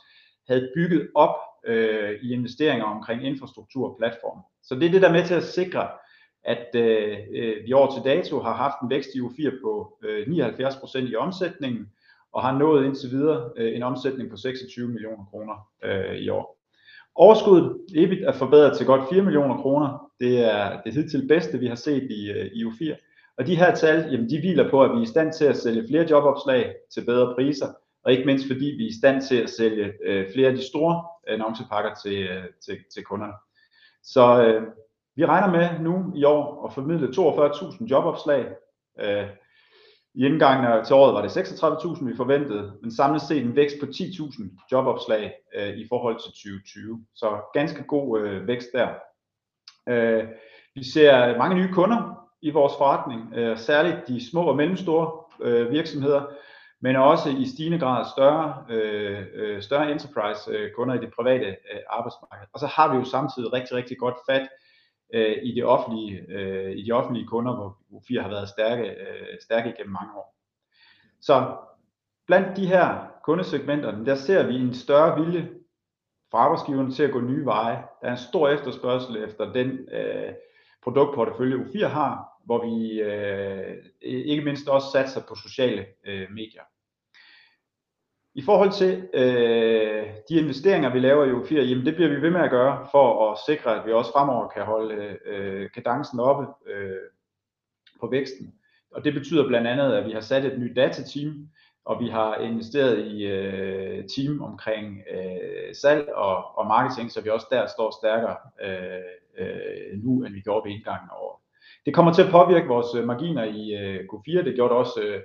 havde 0.48 0.72
bygget 0.76 1.10
op 1.16 1.36
øh, 1.68 2.20
i 2.22 2.34
investeringer 2.34 2.86
omkring 2.86 3.24
infrastruktur 3.24 3.90
og 3.90 3.96
platform. 3.98 4.40
Så 4.64 4.76
det 4.76 4.86
er 4.86 4.92
det, 4.92 5.02
der 5.02 5.08
er 5.08 5.14
med 5.14 5.26
til 5.26 5.34
at 5.34 5.44
sikre, 5.44 5.88
at 6.44 6.68
øh, 6.76 7.18
øh 7.32 7.56
vi 7.66 7.74
år 7.74 7.94
til 7.94 8.14
dato 8.14 8.40
har 8.40 8.54
haft 8.54 8.76
en 8.84 8.90
vækst 8.90 9.10
i 9.16 9.20
U4 9.20 9.62
på 9.64 9.98
øh, 10.04 10.28
79% 10.28 10.98
i 10.98 11.16
omsætningen, 11.16 11.86
og 12.34 12.42
har 12.44 12.58
nået 12.58 12.86
indtil 12.86 13.10
videre 13.10 13.50
øh, 13.58 13.76
en 13.76 13.84
omsætning 13.84 14.30
på 14.30 14.38
26 14.38 14.88
millioner 14.88 15.26
kroner 15.26 15.68
øh, 15.84 16.16
i 16.16 16.30
år. 16.30 16.58
Overskuddet 17.16 17.78
EBIT 17.96 18.24
er 18.24 18.32
forbedret 18.32 18.78
til 18.78 18.86
godt 18.86 19.10
4 19.10 19.22
millioner 19.22 19.58
kroner. 19.58 20.12
Det 20.20 20.40
er 20.54 20.82
det 20.82 20.94
hidtil 20.94 21.28
bedste, 21.28 21.60
vi 21.60 21.68
har 21.68 21.76
set 21.76 22.12
i, 22.12 22.32
øh, 22.32 22.46
i 22.54 22.64
U4. 22.64 23.07
Og 23.38 23.48
de 23.48 23.56
her 23.56 23.76
tal, 23.76 24.12
jamen 24.12 24.30
de 24.30 24.40
hviler 24.40 24.70
på, 24.70 24.84
at 24.84 24.92
vi 24.92 24.98
er 24.98 25.02
i 25.02 25.06
stand 25.06 25.34
til 25.34 25.46
at 25.46 25.58
sælge 25.58 25.88
flere 25.88 26.08
jobopslag 26.10 26.76
til 26.94 27.06
bedre 27.06 27.36
priser, 27.36 27.68
og 28.04 28.12
ikke 28.12 28.26
mindst 28.26 28.48
fordi 28.48 28.66
vi 28.66 28.84
er 28.84 28.90
i 28.90 29.00
stand 29.00 29.22
til 29.22 29.36
at 29.36 29.50
sælge 29.50 29.94
øh, 30.04 30.34
flere 30.34 30.50
af 30.50 30.56
de 30.56 30.68
store 30.68 31.06
øh, 31.28 31.34
annoncepakker 31.34 31.94
til, 32.04 32.28
øh, 32.28 32.44
til, 32.66 32.78
til 32.94 33.04
kunderne. 33.04 33.34
Så 34.04 34.44
øh, 34.44 34.68
vi 35.16 35.26
regner 35.26 35.52
med 35.52 35.80
nu 35.80 36.14
i 36.16 36.24
år 36.24 36.68
at 36.68 36.74
formidle 36.74 37.08
42.000 37.08 37.86
jobopslag. 37.86 38.46
Øh, 39.00 39.28
I 40.14 40.26
indgangen 40.26 40.86
til 40.86 40.96
året 40.96 41.14
var 41.14 41.22
det 41.22 41.38
36.000, 41.38 42.06
vi 42.06 42.16
forventede, 42.16 42.74
men 42.82 42.92
samlet 42.96 43.22
set 43.22 43.42
en 43.42 43.56
vækst 43.56 43.76
på 43.80 43.86
10.000 43.86 44.68
jobopslag 44.72 45.34
øh, 45.56 45.78
i 45.78 45.86
forhold 45.90 46.16
til 46.16 46.32
2020. 46.32 47.06
Så 47.16 47.42
ganske 47.54 47.84
god 47.84 48.20
øh, 48.20 48.48
vækst 48.48 48.70
der. 48.74 48.88
Øh, 49.90 50.28
vi 50.76 50.84
ser 50.84 51.38
mange 51.38 51.56
nye 51.56 51.74
kunder 51.74 52.27
i 52.48 52.52
vores 52.52 52.74
forretning, 52.78 53.34
øh, 53.34 53.58
særligt 53.58 54.08
de 54.08 54.30
små 54.30 54.44
og 54.44 54.56
mellemstore 54.56 55.12
øh, 55.42 55.72
virksomheder, 55.72 56.24
men 56.82 56.96
også 56.96 57.30
i 57.30 57.46
stigende 57.46 57.80
grad 57.80 58.06
større, 58.16 58.66
øh, 58.70 59.26
øh, 59.34 59.62
større 59.62 59.92
enterprise 59.92 60.52
øh, 60.52 60.72
kunder 60.72 60.96
i 60.96 60.98
det 60.98 61.14
private 61.16 61.48
øh, 61.48 61.80
arbejdsmarked. 61.90 62.48
Og 62.54 62.60
så 62.60 62.68
har 62.68 62.92
vi 62.92 62.98
jo 62.98 63.04
samtidig 63.04 63.54
rigtig, 63.54 63.78
rigtig 63.78 63.98
godt 63.98 64.16
fat 64.30 64.48
øh, 65.14 65.38
i, 65.44 65.56
det 65.56 65.66
offentlige, 65.66 66.26
øh, 66.30 66.72
i 66.72 66.86
de 66.86 66.92
offentlige 66.92 67.28
kunder, 67.28 67.56
hvor 67.56 67.78
U4 67.92 68.22
har 68.22 68.30
været 68.30 68.50
stærke, 68.50 68.84
øh, 68.84 69.38
stærke 69.42 69.74
gennem 69.78 69.94
mange 69.94 70.14
år. 70.18 70.36
Så 71.22 71.56
blandt 72.28 72.58
de 72.58 72.68
her 72.68 73.08
kundesegmenter, 73.24 74.04
der 74.04 74.16
ser 74.16 74.48
vi 74.48 74.56
en 74.56 74.74
større 74.74 75.20
vilje 75.20 75.50
fra 76.32 76.38
arbejdsgiverne 76.38 76.92
til 76.92 77.04
at 77.04 77.12
gå 77.12 77.20
nye 77.20 77.46
veje. 77.46 77.84
Der 78.02 78.08
er 78.08 78.12
en 78.12 78.18
stor 78.18 78.50
efterspørgsel 78.50 79.24
efter 79.24 79.54
den 79.54 79.70
øh, 79.92 80.34
produktportefølje 80.84 81.66
U4 81.66 81.88
har, 81.88 82.37
hvor 82.48 82.66
vi 82.66 83.02
øh, 83.02 83.76
ikke 84.02 84.44
mindst 84.44 84.68
også 84.68 84.88
satser 84.92 85.22
på 85.30 85.36
sociale 85.36 85.86
øh, 86.06 86.32
medier. 86.32 86.64
I 88.36 88.42
forhold 88.42 88.72
til 88.72 89.10
øh, 89.14 90.08
de 90.30 90.40
investeringer, 90.40 90.94
vi 90.94 91.00
laver 91.00 91.26
i 91.26 91.32
U4, 91.32 91.62
jamen 91.62 91.86
det 91.86 91.96
bliver 91.96 92.10
vi 92.10 92.22
ved 92.22 92.30
med 92.30 92.42
at 92.42 92.50
gøre 92.50 92.88
for 92.92 93.32
at 93.32 93.38
sikre, 93.48 93.80
at 93.80 93.88
vi 93.88 93.92
også 93.92 94.12
fremover 94.12 94.48
kan 94.48 94.64
holde 94.64 95.18
øh, 95.26 95.70
kadencen 95.72 96.20
oppe 96.20 96.46
øh, 96.72 97.08
på 98.00 98.08
væksten. 98.08 98.54
Og 98.92 99.04
det 99.04 99.14
betyder 99.14 99.48
blandt 99.48 99.68
andet, 99.68 99.94
at 99.94 100.06
vi 100.06 100.12
har 100.12 100.22
sat 100.22 100.46
et 100.46 100.60
nyt 100.60 100.76
datateam, 100.76 101.50
og 101.86 102.00
vi 102.00 102.10
har 102.10 102.36
investeret 102.36 103.06
i 103.06 103.26
øh, 103.26 104.04
team 104.16 104.42
omkring 104.42 105.02
øh, 105.12 105.76
salg 105.76 106.10
og, 106.14 106.58
og 106.58 106.68
marketing, 106.68 107.12
så 107.12 107.22
vi 107.22 107.30
også 107.30 107.48
der 107.52 107.68
står 107.68 107.92
stærkere 108.02 108.38
øh, 108.62 109.12
øh, 109.38 110.04
nu, 110.04 110.24
end 110.24 110.34
vi 110.34 110.42
gjorde 110.42 110.70
ved 110.70 110.76
indgangen 110.76 111.10
af 111.12 111.16
året. 111.16 111.47
Det 111.88 111.96
kommer 111.96 112.14
til 112.14 112.22
at 112.22 112.32
påvirke 112.32 112.68
vores 112.68 112.96
øh, 112.96 113.04
marginer 113.06 113.44
i 113.44 113.76
øh, 113.76 114.00
Q4, 114.14 114.44
det 114.46 114.56
gjorde 114.56 114.74
det 114.74 114.80
også 114.80 115.22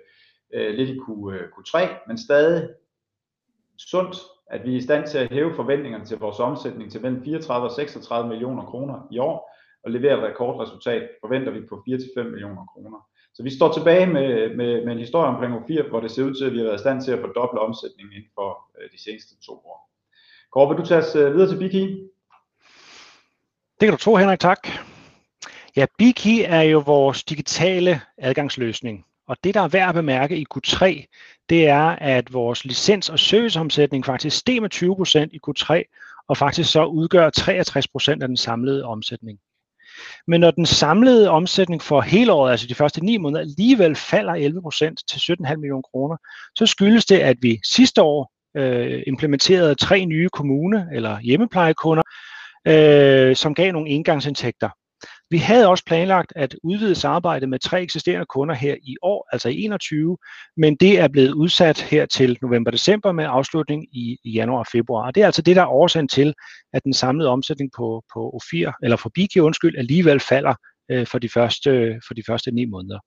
øh, 0.54 0.75
lidt 0.75 0.90
i 0.90 0.99
Q3, 0.99 1.78
men 2.09 2.19
stadig 2.19 2.69
sundt, 3.78 4.16
at 4.50 4.64
vi 4.64 4.73
er 4.73 4.76
i 4.76 4.81
stand 4.81 5.07
til 5.07 5.19
at 5.19 5.33
hæve 5.33 5.54
forventningerne 5.54 6.04
til 6.04 6.19
vores 6.19 6.38
omsætning 6.38 6.92
til 6.92 7.02
mellem 7.02 7.25
34 7.25 7.66
og 7.66 7.73
36 7.73 8.28
millioner 8.28 8.64
kroner 8.64 9.09
i 9.11 9.19
år, 9.19 9.50
og 9.85 9.90
levere 9.90 10.19
et 10.19 10.25
rekordresultat, 10.25 11.09
forventer 11.21 11.52
vi 11.52 11.61
på 11.61 11.83
4-5 11.88 12.23
millioner 12.23 12.66
kroner. 12.66 13.09
Så 13.35 13.42
vi 13.42 13.50
står 13.57 13.73
tilbage 13.73 14.07
med, 14.07 14.57
med, 14.57 14.85
med 14.85 14.92
en 14.92 14.99
historie 14.99 15.28
omkring 15.28 15.54
U4, 15.54 15.88
hvor 15.88 16.00
det 16.00 16.11
ser 16.11 16.25
ud 16.25 16.35
til, 16.35 16.45
at 16.45 16.52
vi 16.52 16.59
har 16.59 16.64
været 16.64 16.78
i 16.78 16.85
stand 16.87 17.02
til 17.02 17.12
at 17.12 17.21
fordoble 17.21 17.61
omsætningen 17.61 18.12
inden 18.12 18.31
for 18.35 18.71
de 18.92 19.02
seneste 19.02 19.35
to 19.47 19.52
år. 19.52 19.90
Kåre, 20.52 20.69
vil 20.69 20.78
du 20.78 20.87
tage 20.87 21.00
os 21.00 21.14
videre 21.14 21.49
til 21.49 21.59
BigKey? 21.59 21.87
Det 23.81 23.87
kan 23.87 23.90
du 23.90 23.97
tro, 23.97 24.16
Henrik, 24.16 24.40
tak. 24.40 24.69
Ja, 25.76 25.87
BigKey 25.99 26.45
er 26.45 26.62
jo 26.62 26.79
vores 26.79 27.25
digitale 27.25 28.00
adgangsløsning. 28.19 29.05
Og 29.29 29.37
det, 29.45 29.55
der 29.55 29.61
er 29.61 29.69
værd 29.69 29.88
at 29.88 29.95
bemærke 29.95 30.37
i 30.37 30.47
Q3, 30.55 30.85
det 31.49 31.69
er, 31.69 31.85
at 31.87 32.33
vores 32.33 32.64
licens- 32.64 33.09
og 33.09 33.19
serviceomsætning 33.19 34.07
faktisk 34.07 34.37
steg 34.37 34.62
med 34.62 34.75
20% 34.75 35.29
i 35.33 35.41
Q3, 35.49 35.83
og 36.29 36.37
faktisk 36.37 36.73
så 36.73 36.85
udgør 36.85 37.31
63% 37.38 38.23
af 38.23 38.29
den 38.29 38.37
samlede 38.37 38.85
omsætning. 38.85 39.38
Men 40.26 40.41
når 40.41 40.50
den 40.50 40.67
samlede 40.67 41.31
omsætning 41.31 41.83
for 41.83 42.00
hele 42.00 42.33
året, 42.33 42.50
altså 42.50 42.67
de 42.67 42.75
første 42.75 43.05
9 43.05 43.17
måneder, 43.17 43.41
alligevel 43.41 43.97
falder 43.97 44.35
11% 44.35 44.95
til 45.09 45.33
17,5 45.33 45.57
millioner 45.57 45.83
kroner, 45.83 46.17
så 46.59 46.67
skyldes 46.67 47.05
det, 47.05 47.19
at 47.19 47.37
vi 47.41 47.61
sidste 47.64 48.02
år 48.02 48.33
øh, 48.57 49.02
implementerede 49.07 49.75
tre 49.75 50.05
nye 50.05 50.29
kommune- 50.29 50.88
eller 50.93 51.21
hjemmeplejekunder, 51.21 52.02
øh, 52.69 53.37
som 53.37 53.55
gav 53.55 53.73
nogle 53.73 53.88
engangsindtægter. 53.88 54.69
Vi 55.32 55.38
havde 55.38 55.68
også 55.68 55.84
planlagt 55.84 56.32
at 56.36 56.56
udvide 56.62 56.94
samarbejdet 56.94 57.48
med 57.48 57.58
tre 57.58 57.82
eksisterende 57.82 58.26
kunder 58.26 58.54
her 58.54 58.76
i 58.82 58.96
år, 59.02 59.28
altså 59.32 59.48
i 59.48 59.64
21, 59.64 60.18
men 60.56 60.76
det 60.76 61.00
er 61.00 61.08
blevet 61.08 61.32
udsat 61.32 61.80
her 61.80 62.06
til 62.06 62.38
november-december 62.42 63.12
med 63.12 63.26
afslutning 63.28 63.84
i, 63.92 64.18
januar 64.24 64.58
og 64.58 64.66
februar. 64.72 65.06
Og 65.06 65.14
det 65.14 65.20
er 65.20 65.26
altså 65.26 65.42
det, 65.42 65.56
der 65.56 65.62
er 65.62 65.66
årsagen 65.66 66.08
til, 66.08 66.34
at 66.72 66.84
den 66.84 66.94
samlede 66.94 67.28
omsætning 67.28 67.70
på, 67.76 68.04
på 68.14 68.40
O4, 68.42 68.72
eller 68.82 68.96
for 68.96 69.10
Biki, 69.14 69.40
undskyld, 69.40 69.78
alligevel 69.78 70.20
falder 70.20 70.54
øh, 70.90 71.06
for, 71.06 71.18
de 71.18 71.28
første, 71.28 72.00
for 72.06 72.14
de 72.14 72.22
første 72.26 72.50
ni 72.50 72.64
måneder. 72.64 72.98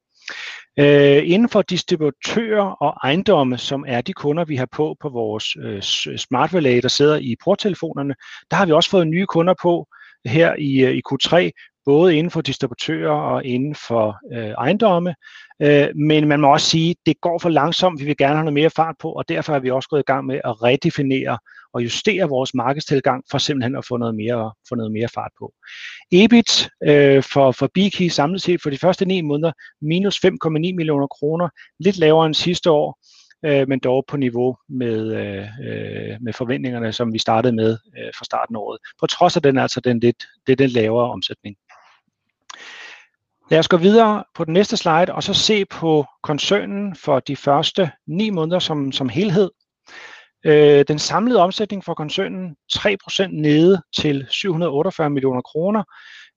Øh, 0.79 1.29
inden 1.29 1.49
for 1.49 1.61
distributører 1.61 2.65
og 2.65 2.97
ejendomme, 3.03 3.57
som 3.57 3.85
er 3.87 4.01
de 4.01 4.13
kunder, 4.13 4.45
vi 4.45 4.55
har 4.55 4.67
på 4.71 4.95
på 5.01 5.09
vores 5.09 5.55
øh, 5.55 5.81
smart 6.17 6.53
relay, 6.53 6.81
der 6.81 6.87
sidder 6.87 7.15
i 7.15 7.35
porttelefonerne, 7.43 8.15
der 8.51 8.57
har 8.57 8.65
vi 8.65 8.71
også 8.71 8.89
fået 8.89 9.07
nye 9.07 9.25
kunder 9.25 9.53
på 9.61 9.87
her 10.25 10.55
i, 10.57 10.85
øh, 10.85 10.91
i 10.91 11.01
Q3, 11.09 11.51
både 11.85 12.15
inden 12.15 12.31
for 12.31 12.41
distributører 12.41 13.11
og 13.11 13.45
inden 13.45 13.75
for 13.75 14.17
øh, 14.33 14.49
ejendomme. 14.49 15.15
Øh, 15.61 15.87
men 15.95 16.27
man 16.27 16.39
må 16.39 16.53
også 16.53 16.69
sige, 16.69 16.89
at 16.89 16.95
det 17.05 17.21
går 17.21 17.39
for 17.39 17.49
langsomt. 17.49 17.99
Vi 17.99 18.05
vil 18.05 18.17
gerne 18.17 18.35
have 18.35 18.43
noget 18.43 18.53
mere 18.53 18.69
fart 18.69 18.95
på, 19.01 19.11
og 19.11 19.29
derfor 19.29 19.53
er 19.53 19.59
vi 19.59 19.71
også 19.71 19.89
gået 19.89 19.99
i 19.99 20.11
gang 20.11 20.25
med 20.25 20.39
at 20.43 20.63
redefinere 20.63 21.37
og 21.73 21.83
justere 21.83 22.29
vores 22.29 22.53
markedstilgang 22.53 23.23
for 23.31 23.37
simpelthen 23.37 23.75
at 23.75 23.85
få 23.85 23.97
noget 23.97 24.15
mere, 24.15 24.53
få 24.69 24.75
noget 24.75 24.91
mere 24.91 25.07
fart 25.13 25.31
på. 25.39 25.53
EBIT 26.11 26.69
øh, 26.87 27.23
for, 27.23 27.51
for 27.51 27.69
Biki 27.73 28.09
samlet 28.09 28.41
set 28.41 28.61
for 28.61 28.69
de 28.69 28.77
første 28.77 29.05
9 29.05 29.21
måneder 29.21 29.51
minus 29.81 30.25
5,9 30.25 30.29
millioner 30.49 31.07
kroner, 31.07 31.49
lidt 31.79 31.97
lavere 31.97 32.25
end 32.25 32.33
sidste 32.33 32.71
år 32.71 32.99
øh, 33.45 33.67
men 33.67 33.79
dog 33.79 34.05
på 34.07 34.17
niveau 34.17 34.57
med, 34.69 35.13
øh, 35.13 35.47
øh, 35.67 36.17
med 36.21 36.33
forventningerne, 36.33 36.91
som 36.91 37.13
vi 37.13 37.19
startede 37.19 37.55
med 37.55 37.77
øh, 37.97 38.11
fra 38.17 38.25
starten 38.25 38.55
af 38.55 38.59
året. 38.59 38.79
På 38.99 39.07
trods 39.07 39.35
af 39.35 39.41
den 39.41 39.57
altså 39.57 39.79
den 39.79 39.99
lidt, 39.99 40.25
det 40.47 40.51
er 40.51 40.55
den 40.55 40.69
lavere 40.69 41.11
omsætning. 41.11 41.55
Lad 43.49 43.59
os 43.59 43.67
gå 43.67 43.77
videre 43.77 44.23
på 44.35 44.45
den 44.45 44.53
næste 44.53 44.77
slide 44.77 45.13
og 45.13 45.23
så 45.23 45.33
se 45.33 45.65
på 45.65 46.05
koncernen 46.23 46.95
for 46.95 47.19
de 47.19 47.35
første 47.35 47.91
ni 48.07 48.29
måneder 48.29 48.59
som, 48.59 48.91
som 48.91 49.09
helhed. 49.09 49.49
Øh, 50.45 50.85
den 50.87 50.99
samlede 50.99 51.39
omsætning 51.39 51.83
for 51.83 51.93
koncernen 51.93 52.55
3% 52.73 53.27
nede 53.27 53.81
til 53.97 54.27
748 54.29 55.09
millioner 55.09 55.41
kroner. 55.41 55.83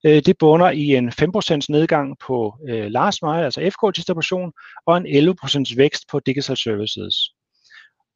Øh, 0.06 0.22
det 0.26 0.38
bunder 0.38 0.70
i 0.70 0.94
en 0.94 1.08
5% 1.08 1.66
nedgang 1.68 2.16
på 2.26 2.54
øh, 2.68 2.86
last 2.90 3.22
mile, 3.22 3.44
altså 3.44 3.70
FK-distribution, 3.70 4.52
og 4.86 4.96
en 4.96 5.06
11% 5.06 5.76
vækst 5.76 6.04
på 6.10 6.20
digital 6.20 6.56
services. 6.56 7.14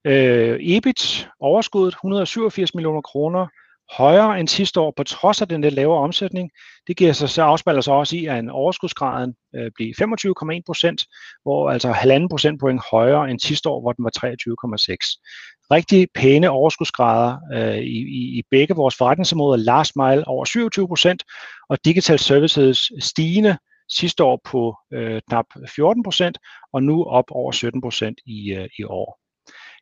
Øh, 0.05 0.59
EBIT, 0.61 1.29
overskuddet 1.41 1.93
187 1.93 2.75
millioner 2.75 3.01
kroner, 3.01 3.47
højere 3.91 4.41
end 4.41 4.49
sidste 4.49 4.81
år, 4.81 4.93
på 4.97 5.05
trods 5.05 5.43
af 5.43 5.49
den 5.49 5.61
lidt 5.61 5.75
lavere 5.75 5.99
omsætning. 5.99 6.51
Det 6.87 6.97
giver 6.97 7.13
sig, 7.13 7.29
så 7.29 7.43
afspejler 7.43 7.81
sig 7.81 7.95
også 7.95 8.17
i, 8.17 8.27
at 8.27 8.39
en 8.39 8.51
overskudsgraden 8.51 9.35
øh, 9.57 9.71
bliver 9.75 10.57
25,1 10.57 10.63
procent, 10.67 11.03
hvor 11.43 11.71
altså 11.71 11.93
halvanden 11.93 12.29
procentpoint 12.29 12.81
højere 12.91 13.31
end 13.31 13.41
sidste 13.41 13.69
år, 13.69 13.81
hvor 13.81 13.93
den 13.93 14.05
var 14.05 14.13
23,6. 14.27 15.69
Rigtig 15.71 16.09
pæne 16.15 16.51
overskudsgrader 16.51 17.37
øh, 17.55 17.79
i, 17.79 17.99
i, 17.99 18.39
i 18.39 18.43
begge 18.51 18.75
vores 18.75 18.97
forretningsområder. 18.97 19.57
Last 19.57 19.97
mile 19.97 20.29
over 20.29 20.45
27 20.45 20.89
procent, 20.89 21.23
og 21.69 21.79
digital 21.85 22.19
services 22.19 22.93
stigende 23.01 23.59
sidste 23.89 24.25
år 24.25 24.41
på 24.45 24.77
øh, 24.93 25.21
knap 25.29 25.47
14 25.77 26.03
procent, 26.03 26.39
og 26.73 26.83
nu 26.83 27.05
op 27.05 27.25
over 27.31 27.53
17 27.53 27.81
procent 27.81 28.19
i, 28.27 28.53
øh, 28.53 28.69
i 28.79 28.85
år. 28.85 29.22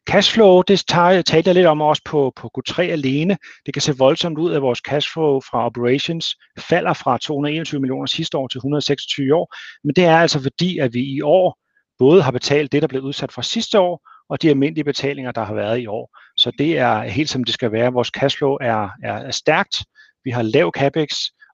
Cashflow, 0.07 0.63
det 0.63 0.85
talte 1.27 1.43
jeg 1.49 1.55
lidt 1.55 1.67
om 1.67 1.81
også 1.81 2.03
på, 2.05 2.33
på 2.37 2.51
Q3 2.59 2.83
alene. 2.83 3.37
Det 3.67 3.75
kan 3.75 3.83
se 3.83 3.97
voldsomt 3.99 4.39
ud, 4.39 4.53
at 4.53 4.63
vores 4.63 4.79
cashflow 4.79 5.41
fra 5.41 5.67
operations 5.67 6.37
falder 6.59 6.93
fra 6.93 7.19
221 7.19 7.81
millioner 7.81 8.07
sidste 8.07 8.39
år 8.39 8.49
til 8.49 8.59
126 8.59 9.35
år. 9.35 9.55
Men 9.85 9.95
det 9.97 10.05
er 10.05 10.17
altså 10.17 10.43
fordi, 10.43 10.79
at 10.79 10.95
vi 10.95 11.05
i 11.05 11.21
år 11.21 11.59
både 11.99 12.23
har 12.23 12.31
betalt 12.31 12.73
det, 12.73 12.83
der 12.83 12.89
blev 12.89 13.03
udsat 13.03 13.33
fra 13.33 13.43
sidste 13.43 13.81
år, 13.81 14.09
og 14.29 14.43
de 14.43 14.49
almindelige 14.49 14.85
betalinger, 14.85 15.33
der 15.33 15.45
har 15.45 15.55
været 15.55 15.81
i 15.81 15.87
år. 15.87 16.19
Så 16.37 16.53
det 16.59 16.79
er 16.79 17.03
helt 17.03 17.31
som 17.31 17.45
det 17.45 17.55
skal 17.55 17.73
være. 17.73 17.93
Vores 17.93 18.09
cashflow 18.09 18.53
er, 18.61 18.89
er, 19.05 19.15
er 19.15 19.31
stærkt. 19.31 19.77
Vi 20.25 20.31
har 20.31 20.43
lav 20.43 20.73
capex, 20.77 21.09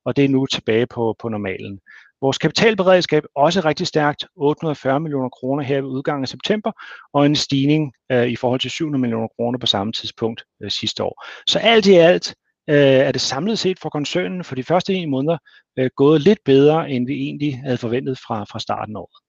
og 0.04 0.16
det 0.16 0.24
er 0.24 0.28
nu 0.28 0.46
tilbage 0.46 0.86
på, 0.86 1.16
på 1.18 1.28
normalen. 1.28 1.80
Vores 2.20 2.38
kapitalberedskab 2.38 3.25
er 3.25 3.28
også 3.37 3.61
rigtig 3.61 3.87
stærkt, 3.87 4.25
840 4.37 5.00
millioner 5.00 5.28
kroner 5.28 5.62
her 5.62 5.80
ved 5.80 5.88
udgangen 5.88 6.25
af 6.25 6.28
september, 6.28 6.73
og 7.12 7.26
en 7.26 7.37
stigning 7.37 7.92
øh, 8.12 8.26
i 8.26 8.37
forhold 8.37 8.61
til 8.61 8.70
700 8.70 9.00
millioner 9.00 9.28
kroner 9.37 9.58
på 9.58 9.66
samme 9.66 9.92
tidspunkt 9.92 10.44
øh, 10.62 10.70
sidste 10.70 11.04
år. 11.04 11.25
Så 11.46 11.58
alt 11.58 11.87
i 11.87 11.94
alt 11.94 12.35
øh, 12.70 12.76
er 12.76 13.12
det 13.12 13.20
samlet 13.20 13.58
set 13.58 13.78
for 13.78 13.88
koncernen 13.88 14.44
for 14.44 14.54
de 14.54 14.64
første 14.64 14.94
en 14.94 15.11
måneder 15.11 15.38
øh, 15.78 15.90
gået 15.96 16.20
lidt 16.20 16.38
bedre, 16.44 16.90
end 16.90 17.06
vi 17.06 17.14
egentlig 17.14 17.58
havde 17.58 17.78
forventet 17.78 18.18
fra, 18.18 18.44
fra 18.44 18.58
starten 18.61 18.96
af 18.96 19.00
året. 19.00 19.23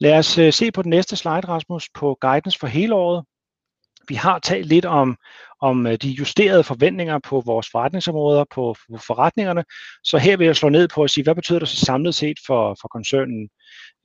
Lad 0.00 0.18
os 0.18 0.38
øh, 0.38 0.52
se 0.52 0.72
på 0.72 0.82
den 0.82 0.90
næste 0.90 1.16
slide, 1.16 1.48
Rasmus, 1.48 1.88
på 1.94 2.18
guidance 2.20 2.58
for 2.58 2.66
hele 2.66 2.94
året. 2.94 3.24
Vi 4.08 4.14
har 4.14 4.38
talt 4.38 4.66
lidt 4.66 4.84
om, 4.84 5.16
om 5.60 5.86
øh, 5.86 5.96
de 6.02 6.08
justerede 6.08 6.64
forventninger 6.64 7.18
på 7.18 7.42
vores 7.46 7.68
forretningsområder, 7.72 8.44
på 8.54 8.74
forretningerne. 9.06 9.64
Så 10.04 10.18
her 10.18 10.36
vil 10.36 10.44
jeg 10.44 10.56
slå 10.56 10.68
ned 10.68 10.88
på 10.88 11.02
at 11.02 11.10
sige, 11.10 11.24
hvad 11.24 11.34
betyder 11.34 11.58
det 11.58 11.68
så 11.68 11.76
samlet 11.76 12.14
set 12.14 12.36
for, 12.46 12.76
for 12.80 12.88
koncernen? 12.88 13.48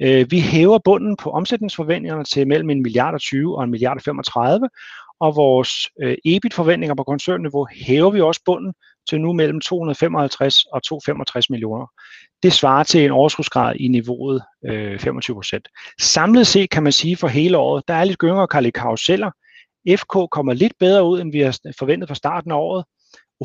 Øh, 0.01 0.31
vi 0.31 0.39
hæver 0.39 0.79
bunden 0.85 1.15
på 1.17 1.29
omsætningsforventningerne 1.29 2.23
til 2.23 2.47
mellem 2.47 2.69
1 2.69 2.77
milliard 2.77 3.19
20 3.19 3.57
og 3.57 3.63
1 3.63 3.69
milliard 3.69 4.01
35, 4.01 4.69
og 5.19 5.35
vores 5.35 5.69
øh, 6.01 6.17
EBIT-forventninger 6.25 6.95
på 6.95 7.03
koncernniveau 7.03 7.67
hæver 7.71 8.11
vi 8.11 8.21
også 8.21 8.41
bunden 8.45 8.73
til 9.09 9.21
nu 9.21 9.33
mellem 9.33 9.61
255 9.61 10.65
og 10.65 10.83
265 10.83 11.49
millioner. 11.49 11.87
Det 12.43 12.53
svarer 12.53 12.83
til 12.83 13.05
en 13.05 13.11
overskudsgrad 13.11 13.75
i 13.75 13.87
niveauet 13.87 14.41
øh, 14.65 14.99
25 14.99 15.35
procent. 15.35 15.67
Samlet 16.01 16.47
set 16.47 16.69
kan 16.69 16.83
man 16.83 16.91
sige 16.91 17.17
for 17.17 17.27
hele 17.27 17.57
året, 17.57 17.83
der 17.87 17.93
er 17.93 18.03
lidt 18.03 18.19
gyngere 18.19 18.71
karuseller, 18.71 19.31
FK 19.89 20.29
kommer 20.31 20.53
lidt 20.53 20.73
bedre 20.79 21.03
ud, 21.03 21.21
end 21.21 21.31
vi 21.31 21.39
har 21.39 21.59
forventet 21.79 22.07
fra 22.07 22.15
starten 22.15 22.51
af 22.51 22.55
året. 22.55 22.85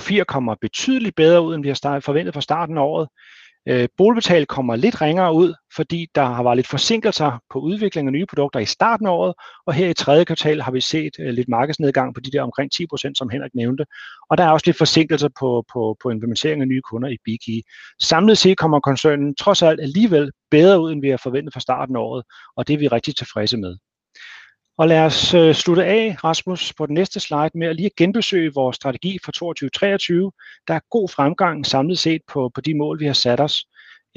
O4 0.00 0.24
kommer 0.24 0.54
betydeligt 0.60 1.16
bedre 1.16 1.42
ud, 1.42 1.54
end 1.54 1.62
vi 1.62 1.68
har 1.68 2.00
forventet 2.00 2.34
fra 2.34 2.40
starten 2.40 2.78
af 2.78 2.82
året. 2.82 3.08
Øh, 3.68 3.88
Boligbetal 3.96 4.46
kommer 4.46 4.76
lidt 4.76 5.00
ringere 5.00 5.34
ud, 5.34 5.54
fordi 5.76 6.06
der 6.14 6.22
har 6.24 6.42
været 6.42 6.56
lidt 6.56 6.66
forsinkelser 6.66 7.38
på 7.50 7.58
udvikling 7.58 8.08
af 8.08 8.12
nye 8.12 8.26
produkter 8.26 8.60
i 8.60 8.64
starten 8.64 9.06
af 9.06 9.10
året, 9.10 9.34
og 9.66 9.74
her 9.74 9.88
i 9.88 9.94
tredje 9.94 10.24
kvartal 10.24 10.60
har 10.60 10.72
vi 10.72 10.80
set 10.80 11.10
øh, 11.20 11.28
lidt 11.34 11.48
markedsnedgang 11.48 12.14
på 12.14 12.20
de 12.20 12.30
der 12.30 12.42
omkring 12.42 12.70
10% 12.74 13.12
som 13.14 13.28
Henrik 13.28 13.54
nævnte, 13.54 13.84
og 14.30 14.38
der 14.38 14.44
er 14.44 14.50
også 14.50 14.66
lidt 14.66 14.78
forsinkelser 14.78 15.28
på, 15.40 15.64
på, 15.72 15.96
på 16.02 16.10
implementering 16.10 16.60
af 16.60 16.68
nye 16.68 16.82
kunder 16.90 17.08
i 17.08 17.16
BigKey. 17.24 17.60
Samlet 18.02 18.38
set 18.38 18.58
kommer 18.58 18.80
koncernen 18.80 19.34
trods 19.34 19.62
alt 19.62 19.80
alligevel 19.80 20.32
bedre 20.50 20.80
ud, 20.80 20.92
end 20.92 21.00
vi 21.00 21.08
har 21.08 21.16
forventet 21.16 21.54
fra 21.54 21.60
starten 21.60 21.96
af 21.96 22.00
året, 22.00 22.24
og 22.56 22.68
det 22.68 22.74
er 22.74 22.78
vi 22.78 22.88
rigtig 22.88 23.16
tilfredse 23.16 23.56
med. 23.56 23.76
Og 24.78 24.88
lad 24.88 25.00
os 25.00 25.35
øh, 25.35 25.54
slutte 25.54 25.84
af, 25.84 26.17
Rasmus, 26.25 26.73
på 26.78 26.86
den 26.86 26.95
næste 26.95 27.21
slide 27.21 27.50
med 27.54 27.67
at 27.69 27.76
lige 27.76 27.91
genbesøge 27.97 28.54
vores 28.54 28.76
strategi 28.76 29.19
for 29.25 29.32
2023. 29.32 30.32
Der 30.69 30.75
er 30.75 30.80
god 30.91 31.08
fremgang 31.08 31.67
samlet 31.67 31.99
set 31.99 32.21
på, 32.28 32.50
på 32.54 32.60
de 32.60 32.75
mål, 32.75 33.00
vi 33.00 33.06
har 33.06 33.12
sat 33.12 33.41
os. 33.41 33.65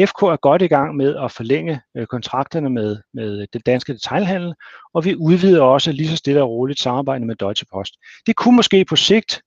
FK 0.01 0.21
er 0.21 0.37
godt 0.41 0.61
i 0.61 0.67
gang 0.67 0.95
med 0.95 1.15
at 1.15 1.31
forlænge 1.31 1.81
øh, 1.97 2.07
kontrakterne 2.07 2.69
med, 2.69 2.97
med 3.13 3.47
den 3.53 3.61
danske 3.65 3.93
detailhandel, 3.93 4.53
og 4.93 5.05
vi 5.05 5.15
udvider 5.15 5.61
også 5.61 5.91
lige 5.91 6.09
så 6.09 6.15
stille 6.15 6.43
og 6.43 6.49
roligt 6.49 6.79
samarbejde 6.79 7.25
med 7.25 7.35
Deutsche 7.35 7.65
Post. 7.73 7.93
Det 8.27 8.35
kunne 8.35 8.55
måske 8.55 8.85
på 8.85 8.95
sigt 8.95 9.41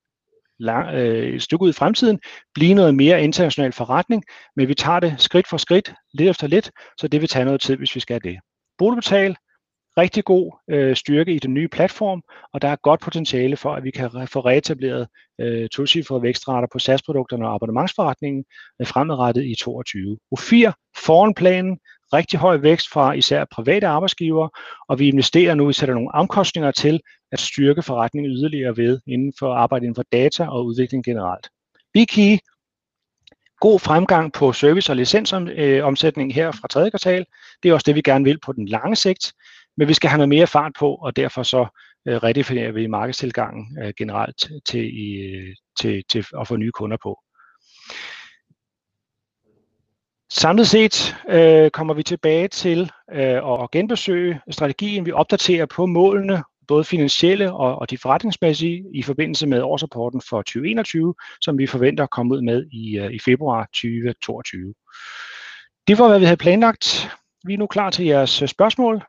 lang, 0.58 0.94
øh, 0.94 1.34
et 1.34 1.42
stykke 1.42 1.64
ud 1.64 1.70
i 1.70 1.72
fremtiden 1.72 2.20
blive 2.54 2.74
noget 2.74 2.94
mere 2.94 3.24
international 3.24 3.72
forretning, 3.72 4.24
men 4.56 4.68
vi 4.68 4.74
tager 4.74 5.00
det 5.00 5.14
skridt 5.18 5.48
for 5.48 5.56
skridt, 5.56 5.94
lidt 6.14 6.30
efter 6.30 6.46
lidt, 6.46 6.70
så 6.98 7.08
det 7.08 7.20
vil 7.20 7.28
tage 7.28 7.44
noget 7.44 7.60
tid, 7.60 7.76
hvis 7.76 7.94
vi 7.94 8.00
skal 8.00 8.20
det. 8.24 8.38
Boligbetal 8.78 9.36
rigtig 9.98 10.24
god 10.24 10.52
øh, 10.70 10.96
styrke 10.96 11.34
i 11.34 11.38
den 11.38 11.54
nye 11.54 11.68
platform, 11.68 12.22
og 12.52 12.62
der 12.62 12.68
er 12.68 12.76
godt 12.76 13.00
potentiale 13.00 13.56
for, 13.56 13.74
at 13.74 13.84
vi 13.84 13.90
kan 13.90 14.10
få 14.26 14.40
reetableret 14.40 15.08
øh, 15.40 15.68
tocifrede 15.68 16.22
vækstrater 16.22 16.68
på 16.72 16.78
SAS-produkterne 16.78 17.48
og 17.48 17.54
abonnementsforretningen 17.54 18.44
øh, 18.80 18.86
fremadrettet 18.86 19.44
i 19.44 19.54
2022. 19.54 20.18
U4 20.38 20.92
foran 20.96 21.34
planen, 21.34 21.78
rigtig 22.12 22.38
høj 22.38 22.56
vækst 22.56 22.88
fra 22.92 23.12
især 23.12 23.44
private 23.44 23.86
arbejdsgivere, 23.86 24.50
og 24.88 24.98
vi 24.98 25.08
investerer 25.08 25.54
nu, 25.54 25.66
vi 25.66 25.72
sætter 25.72 25.94
nogle 25.94 26.14
omkostninger 26.14 26.70
til 26.70 27.00
at 27.32 27.40
styrke 27.40 27.82
forretningen 27.82 28.32
yderligere 28.32 28.76
ved 28.76 29.00
inden 29.06 29.32
for 29.38 29.54
arbejde 29.54 29.84
inden 29.84 29.96
for 29.96 30.04
data 30.12 30.46
og 30.46 30.64
udvikling 30.66 31.04
generelt. 31.04 31.48
BigKey, 31.92 32.38
god 33.60 33.80
fremgang 33.80 34.32
på 34.32 34.52
service- 34.52 34.92
og 34.92 34.96
licensomsætning 34.96 36.30
øh, 36.30 36.34
her 36.34 36.52
fra 36.52 36.68
tredje 36.68 36.90
kvartal. 36.90 37.24
Det 37.62 37.68
er 37.68 37.74
også 37.74 37.84
det, 37.86 37.94
vi 37.94 38.02
gerne 38.02 38.24
vil 38.24 38.38
på 38.40 38.52
den 38.52 38.68
lange 38.68 38.96
sigt. 38.96 39.32
Men 39.76 39.88
vi 39.88 39.94
skal 39.94 40.10
have 40.10 40.18
noget 40.18 40.28
mere 40.28 40.46
fart 40.46 40.72
på, 40.78 40.94
og 40.94 41.16
derfor 41.16 41.42
så 41.42 41.66
øh, 42.08 42.16
redefinerer 42.16 42.72
vi 42.72 42.86
markedstilgangen 42.86 43.78
øh, 43.82 43.92
generelt 43.98 44.50
til, 44.64 44.84
i, 44.84 45.30
til, 45.80 46.04
til 46.10 46.26
at 46.40 46.48
få 46.48 46.56
nye 46.56 46.70
kunder 46.70 46.96
på. 47.02 47.18
Samlet 50.30 50.66
set 50.66 51.16
øh, 51.28 51.70
kommer 51.70 51.94
vi 51.94 52.02
tilbage 52.02 52.48
til 52.48 52.90
øh, 53.12 53.62
at 53.62 53.70
genbesøge 53.70 54.40
strategien. 54.50 55.06
Vi 55.06 55.12
opdaterer 55.12 55.66
på 55.66 55.86
målene, 55.86 56.42
både 56.68 56.84
finansielle 56.84 57.52
og, 57.52 57.78
og 57.78 57.90
de 57.90 57.98
forretningsmæssige, 57.98 58.84
i 58.94 59.02
forbindelse 59.02 59.46
med 59.46 59.62
årsrapporten 59.62 60.22
for 60.28 60.42
2021, 60.42 61.14
som 61.40 61.58
vi 61.58 61.66
forventer 61.66 62.04
at 62.04 62.10
komme 62.10 62.34
ud 62.34 62.42
med 62.42 62.66
i, 62.72 62.98
øh, 62.98 63.12
i 63.12 63.18
februar 63.18 63.64
2022. 63.64 64.74
Det 65.86 65.98
var, 65.98 66.08
hvad 66.08 66.18
vi 66.18 66.24
havde 66.24 66.36
planlagt. 66.36 67.10
Vi 67.44 67.54
er 67.54 67.58
nu 67.58 67.66
klar 67.66 67.90
til 67.90 68.04
jeres 68.04 68.42
øh, 68.42 68.48
spørgsmål. 68.48 69.02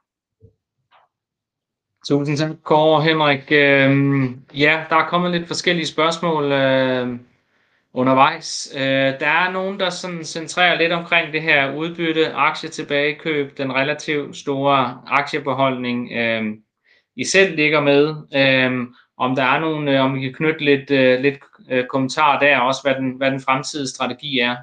Tusind 2.08 2.38
tak, 2.38 2.50
Kåre 2.63 3.04
Henrik. 3.04 3.52
Øhm, 3.52 4.42
ja, 4.54 4.84
der 4.89 4.96
er 4.96 5.08
kommet 5.08 5.32
lidt 5.32 5.48
forskellige 5.48 5.88
spørgsmål 5.88 6.52
øh, 6.52 7.20
undervejs. 7.94 8.74
Øh, 8.76 8.82
der 9.20 9.28
er 9.28 9.52
nogen, 9.52 9.80
der 9.80 9.89
sådan 9.89 10.24
centrerer 10.24 10.78
lidt 10.78 10.92
omkring 10.92 11.34
det 11.34 11.42
her 11.42 11.76
udbytte, 11.76 12.34
aktietilbagekøb, 12.34 13.58
den 13.58 13.74
relativt 13.74 14.38
store 14.38 15.02
aktiebeholdning, 15.08 16.12
øh, 16.12 16.44
I 17.16 17.24
selv 17.24 17.56
ligger 17.56 17.82
med. 17.82 18.16
Øh, 18.36 18.88
om 19.18 19.36
der 19.36 19.44
er 19.44 19.60
nogen, 19.60 19.88
øh, 19.88 20.04
om 20.04 20.16
vi 20.16 20.22
kan 20.22 20.34
knytte 20.34 20.66
lidt, 20.66 20.92
øh, 20.92 21.20
lidt 21.20 21.39
øh, 21.72 21.86
kommentarer 21.86 22.39
der, 22.39 22.60
også 22.60 22.80
hvad 22.84 22.96
den, 22.96 23.12
hvad 23.18 23.32
den 23.32 23.42
fremtidige 23.42 23.88
strategi 23.88 24.39
er. 24.39 24.56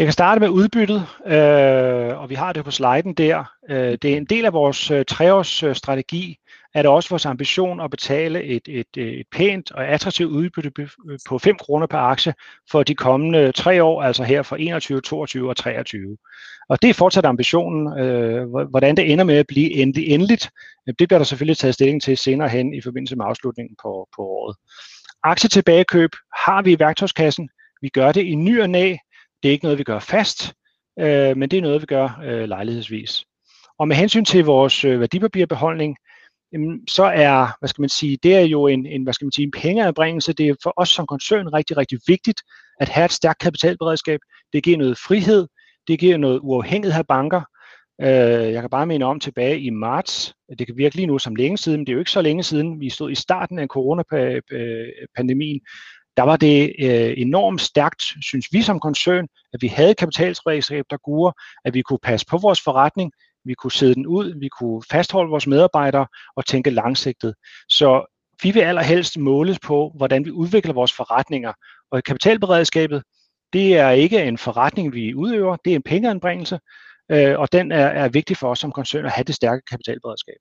Jeg 0.00 0.06
kan 0.06 0.12
starte 0.12 0.40
med 0.40 0.48
udbyttet, 0.48 1.06
øh, 1.26 2.20
og 2.20 2.30
vi 2.30 2.34
har 2.34 2.52
det 2.52 2.64
på 2.64 2.70
sliden 2.70 3.14
der. 3.14 3.44
Øh, 3.70 3.98
det 4.02 4.04
er 4.04 4.16
en 4.16 4.24
del 4.24 4.44
af 4.44 4.52
vores 4.52 4.90
øh, 4.90 5.04
treårsstrategi, 5.04 6.30
øh, 6.30 6.36
er 6.74 6.82
det 6.82 6.90
også 6.90 7.08
vores 7.08 7.26
ambition 7.26 7.80
at 7.80 7.90
betale 7.90 8.44
et, 8.44 8.62
et, 8.68 8.96
øh, 8.98 9.12
et 9.12 9.26
pænt 9.32 9.72
og 9.72 9.86
attraktivt 9.86 10.30
udbytte 10.30 10.70
på 11.28 11.34
øh, 11.34 11.40
5 11.40 11.56
kroner 11.56 11.86
per 11.86 11.98
aktie 11.98 12.34
for 12.70 12.82
de 12.82 12.94
kommende 12.94 13.52
tre 13.52 13.82
år, 13.82 14.02
altså 14.02 14.24
her 14.24 14.42
for 14.42 14.56
21, 14.56 15.00
22 15.00 15.48
og 15.48 15.56
23. 15.56 16.16
Og 16.68 16.82
det 16.82 16.90
er 16.90 16.94
fortsat 16.94 17.24
ambitionen. 17.24 17.98
Øh, 17.98 18.46
hvordan 18.70 18.96
det 18.96 19.12
ender 19.12 19.24
med 19.24 19.36
at 19.36 19.46
blive 19.46 19.72
endelig, 19.72 20.08
endeligt, 20.08 20.50
det 20.86 21.08
bliver 21.08 21.18
der 21.18 21.24
selvfølgelig 21.24 21.56
taget 21.56 21.74
stilling 21.74 22.02
til 22.02 22.16
senere 22.16 22.48
hen 22.48 22.74
i 22.74 22.80
forbindelse 22.80 23.16
med 23.16 23.24
afslutningen 23.28 23.76
på, 23.82 24.08
på 24.16 24.22
året. 24.22 24.56
Aktietilbagekøb 25.22 26.10
har 26.46 26.62
vi 26.62 26.72
i 26.72 26.78
værktøjskassen. 26.78 27.48
Vi 27.82 27.88
gør 27.88 28.12
det 28.12 28.22
i 28.22 28.34
ny 28.34 28.62
og 28.62 28.70
næ, 28.70 28.96
det 29.42 29.48
er 29.48 29.52
ikke 29.52 29.64
noget, 29.64 29.78
vi 29.78 29.84
gør 29.84 29.98
fast, 29.98 30.54
øh, 31.00 31.36
men 31.36 31.50
det 31.50 31.56
er 31.56 31.62
noget, 31.62 31.80
vi 31.80 31.86
gør 31.86 32.20
øh, 32.24 32.48
lejlighedsvis. 32.48 33.24
Og 33.78 33.88
med 33.88 33.96
hensyn 33.96 34.24
til 34.24 34.44
vores 34.44 34.84
øh, 34.84 35.00
værdipapirbeholdning, 35.00 35.96
jamen, 36.52 36.88
så 36.88 37.04
er, 37.04 37.56
hvad 37.58 37.68
skal 37.68 37.82
man 37.82 37.88
sige, 37.88 38.18
det 38.22 38.34
er 38.34 38.40
jo 38.40 38.66
en, 38.66 38.86
en 38.86 39.02
hvad 39.02 39.14
skal 39.14 39.24
man 39.24 39.32
sige, 39.32 39.44
en 39.44 39.50
pengeanbringelse. 39.50 40.32
Det 40.32 40.48
er 40.48 40.54
for 40.62 40.72
os 40.76 40.88
som 40.88 41.06
koncern 41.06 41.54
rigtig, 41.54 41.76
rigtig 41.76 41.98
vigtigt 42.06 42.40
at 42.80 42.88
have 42.88 43.04
et 43.04 43.12
stærkt 43.12 43.40
kapitalberedskab. 43.40 44.20
Det 44.52 44.62
giver 44.62 44.78
noget 44.78 44.98
frihed, 44.98 45.46
det 45.88 45.98
giver 45.98 46.16
noget 46.16 46.40
uafhængighed 46.42 46.98
af 46.98 47.06
banker. 47.06 47.42
Øh, 48.00 48.52
jeg 48.52 48.60
kan 48.60 48.70
bare 48.70 48.86
minde 48.86 49.06
om 49.06 49.20
tilbage 49.20 49.60
i 49.60 49.70
marts, 49.70 50.34
det 50.58 50.66
kan 50.66 50.76
virke 50.76 50.96
lige 50.96 51.06
nu 51.06 51.18
som 51.18 51.34
længe 51.34 51.58
siden, 51.58 51.80
men 51.80 51.86
det 51.86 51.92
er 51.92 51.94
jo 51.94 51.98
ikke 51.98 52.10
så 52.10 52.22
længe 52.22 52.42
siden, 52.42 52.80
vi 52.80 52.90
stod 52.90 53.10
i 53.10 53.14
starten 53.14 53.58
af 53.58 53.66
coronapandemien, 53.66 55.56
øh, 55.56 55.60
der 56.20 56.26
var 56.26 56.36
det 56.36 56.74
øh, 56.78 57.14
enormt 57.16 57.60
stærkt, 57.60 58.02
synes 58.22 58.46
vi 58.52 58.62
som 58.62 58.80
koncern, 58.80 59.28
at 59.52 59.62
vi 59.62 59.66
havde 59.66 59.94
kapitalsredskab, 59.94 60.84
der 60.90 60.96
gure, 60.96 61.32
at 61.64 61.74
vi 61.74 61.82
kunne 61.82 61.98
passe 62.02 62.26
på 62.30 62.38
vores 62.38 62.60
forretning, 62.60 63.12
vi 63.44 63.54
kunne 63.54 63.72
sætte 63.72 63.94
den 63.94 64.06
ud, 64.06 64.40
vi 64.40 64.48
kunne 64.48 64.82
fastholde 64.90 65.30
vores 65.30 65.46
medarbejdere 65.46 66.06
og 66.36 66.46
tænke 66.46 66.70
langsigtet. 66.70 67.34
Så 67.68 68.16
vi 68.42 68.50
vil 68.50 68.60
allerhelst 68.60 69.18
måles 69.18 69.58
på, 69.58 69.92
hvordan 69.96 70.24
vi 70.24 70.30
udvikler 70.30 70.72
vores 70.72 70.92
forretninger. 70.92 71.52
Og 71.90 72.02
kapitalberedskabet, 72.04 73.02
det 73.52 73.78
er 73.78 73.90
ikke 73.90 74.22
en 74.22 74.38
forretning, 74.38 74.94
vi 74.94 75.14
udøver, 75.14 75.56
det 75.64 75.70
er 75.70 75.76
en 75.76 75.82
pengeanbringelse, 75.82 76.58
øh, 77.10 77.38
og 77.38 77.52
den 77.52 77.72
er, 77.72 77.86
er 77.86 78.08
vigtig 78.08 78.36
for 78.36 78.50
os 78.50 78.58
som 78.58 78.72
koncern 78.72 79.04
at 79.04 79.12
have 79.12 79.24
det 79.24 79.34
stærke 79.34 79.62
kapitalberedskab. 79.70 80.36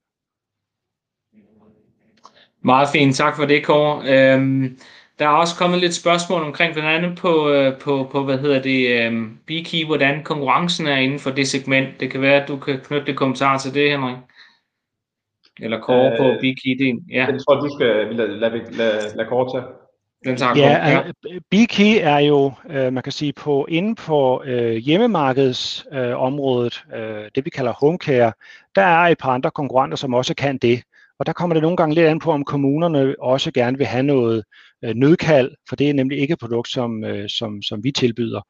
Meget 2.63 2.89
fint, 2.89 3.15
tak 3.15 3.35
for 3.35 3.45
det, 3.45 3.65
Kåre. 3.65 4.03
Øhm, 4.05 4.79
der 5.19 5.25
er 5.25 5.29
også 5.29 5.55
kommet 5.55 5.79
lidt 5.79 5.93
spørgsmål 5.93 6.43
omkring, 6.43 6.73
blandt 6.73 6.89
andet 6.89 7.17
på, 7.17 7.49
øh, 7.49 7.79
på, 7.79 8.09
på 8.11 8.23
hvad 8.23 8.37
hedder 8.37 8.61
det, 8.61 9.07
um, 9.07 9.39
Bkey, 9.47 9.85
hvordan 9.85 10.23
konkurrencen 10.23 10.87
er 10.87 10.97
inden 10.97 11.19
for 11.19 11.29
det 11.29 11.47
segment. 11.47 11.99
Det 11.99 12.11
kan 12.11 12.21
være, 12.21 12.41
at 12.41 12.47
du 12.47 12.57
kan 12.57 12.79
knytte 12.83 13.05
det 13.05 13.17
kommentar 13.17 13.57
til 13.57 13.73
det, 13.73 13.91
Henrik. 13.91 14.17
Eller 15.59 15.79
Kåre 15.79 16.11
øh, 16.11 16.17
på 16.17 16.23
Bkey. 16.39 16.99
Ja. 17.11 17.25
Jeg 17.25 17.39
tror, 17.47 17.55
du 17.55 17.69
skal 17.77 18.15
lade, 18.15 18.39
lade, 18.39 18.71
lade, 18.71 19.15
lade 19.15 19.29
Kåre 19.29 19.59
tage. 19.59 19.65
Den 20.25 20.37
tager 20.37 20.57
ja, 20.57 20.89
ja. 20.89 21.01
Bkey 21.51 21.97
er 22.01 22.19
jo, 22.19 22.51
øh, 22.69 22.93
man 22.93 23.03
kan 23.03 23.11
sige, 23.11 23.33
på 23.33 23.65
inde 23.69 23.95
på 23.95 24.43
øh, 24.45 24.75
hjemmemarkedsområdet, 24.75 26.83
øh, 26.95 27.23
øh, 27.23 27.29
det 27.35 27.45
vi 27.45 27.49
kalder 27.49 27.73
home 27.73 27.97
care, 27.97 28.33
der 28.75 28.81
er 28.81 29.07
et 29.07 29.17
par 29.17 29.31
andre 29.31 29.51
konkurrenter, 29.51 29.97
som 29.97 30.13
også 30.13 30.35
kan 30.35 30.57
det. 30.57 30.83
Og 31.19 31.25
der 31.25 31.33
kommer 31.33 31.53
det 31.53 31.61
nogle 31.61 31.77
gange 31.77 31.95
lidt 31.95 32.07
an 32.07 32.19
på, 32.19 32.31
om 32.31 32.43
kommunerne 32.43 33.15
også 33.19 33.51
gerne 33.51 33.77
vil 33.77 33.87
have 33.87 34.03
noget 34.03 34.43
øh, 34.85 34.95
nødkald, 34.95 35.51
for 35.69 35.75
det 35.75 35.89
er 35.89 35.93
nemlig 35.93 36.19
ikke 36.19 36.33
et 36.33 36.39
produkt, 36.39 36.69
som, 36.69 37.03
øh, 37.03 37.29
som, 37.29 37.61
som 37.61 37.83
vi 37.83 37.91
tilbyder. 37.91 38.41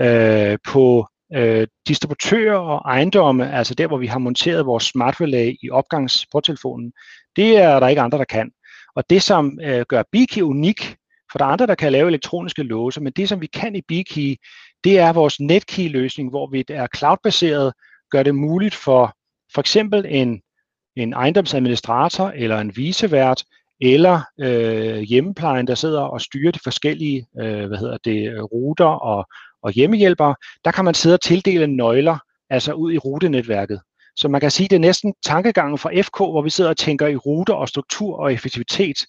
Øh, 0.00 0.58
på 0.64 1.08
øh, 1.34 1.66
distributører 1.88 2.58
og 2.58 2.82
ejendomme, 2.84 3.52
altså 3.52 3.74
der, 3.74 3.86
hvor 3.86 3.98
vi 3.98 4.06
har 4.06 4.18
monteret 4.18 4.66
vores 4.66 4.84
smart 4.84 5.20
relay 5.20 5.56
i 5.62 5.70
opgangsporttelefonen, 5.70 6.92
det 7.36 7.56
er 7.56 7.80
der 7.80 7.88
ikke 7.88 8.02
andre, 8.02 8.18
der 8.18 8.24
kan. 8.24 8.50
Og 8.96 9.04
det, 9.10 9.22
som 9.22 9.58
øh, 9.62 9.84
gør 9.88 10.02
Biki 10.12 10.42
unik, 10.42 10.96
for 11.32 11.38
der 11.38 11.44
er 11.44 11.50
andre, 11.50 11.66
der 11.66 11.74
kan 11.74 11.92
lave 11.92 12.08
elektroniske 12.08 12.62
låse, 12.62 13.00
men 13.00 13.12
det, 13.12 13.28
som 13.28 13.40
vi 13.40 13.46
kan 13.46 13.76
i 13.76 13.82
Biki, 13.88 14.36
det 14.84 14.98
er 14.98 15.12
vores 15.12 15.40
netkey-løsning, 15.40 16.30
hvor 16.30 16.50
vi 16.50 16.64
er 16.68 16.86
cloud-baseret, 16.96 17.72
gør 18.10 18.22
det 18.22 18.34
muligt 18.34 18.74
for 18.74 19.12
for 19.54 19.60
eksempel 19.60 20.06
en 20.08 20.40
en 20.96 21.12
ejendomsadministrator 21.12 22.28
eller 22.28 22.58
en 22.58 22.76
visevært 22.76 23.44
eller 23.80 24.20
øh, 24.40 24.98
hjemmeplejen, 24.98 25.66
der 25.66 25.74
sidder 25.74 26.00
og 26.00 26.20
styrer 26.20 26.52
de 26.52 26.58
forskellige 26.64 27.26
øh, 27.40 27.66
hvad 27.66 27.78
hedder 27.78 27.96
det, 28.04 28.52
ruter 28.52 28.84
og, 28.84 29.28
og 29.62 29.72
hjemmehjælpere, 29.72 30.34
der 30.64 30.70
kan 30.70 30.84
man 30.84 30.94
sidde 30.94 31.14
og 31.14 31.20
tildele 31.20 31.66
nøgler, 31.66 32.18
altså 32.50 32.72
ud 32.72 32.92
i 32.92 32.98
rutenetværket. 32.98 33.80
Så 34.16 34.28
man 34.28 34.40
kan 34.40 34.50
sige, 34.50 34.64
at 34.64 34.70
det 34.70 34.76
er 34.76 34.80
næsten 34.80 35.14
tankegangen 35.24 35.78
fra 35.78 36.00
FK, 36.00 36.16
hvor 36.16 36.42
vi 36.42 36.50
sidder 36.50 36.70
og 36.70 36.76
tænker 36.76 37.06
i 37.06 37.16
ruter 37.16 37.54
og 37.54 37.68
struktur 37.68 38.16
og 38.18 38.32
effektivitet, 38.32 39.06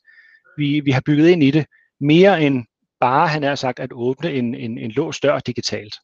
vi, 0.58 0.80
vi 0.80 0.92
har 0.92 1.02
bygget 1.06 1.30
ind 1.30 1.44
i 1.44 1.52
det, 1.52 1.66
mere 2.00 2.44
end 2.44 2.66
bare, 3.00 3.28
han 3.28 3.44
har 3.44 3.56
sagt, 3.56 3.80
at 3.80 3.90
åbne 3.94 4.34
en, 4.34 4.56
en, 4.56 4.78
en 4.78 4.92
låst 4.92 5.24
dør 5.24 5.40
digitalt. 5.40 5.96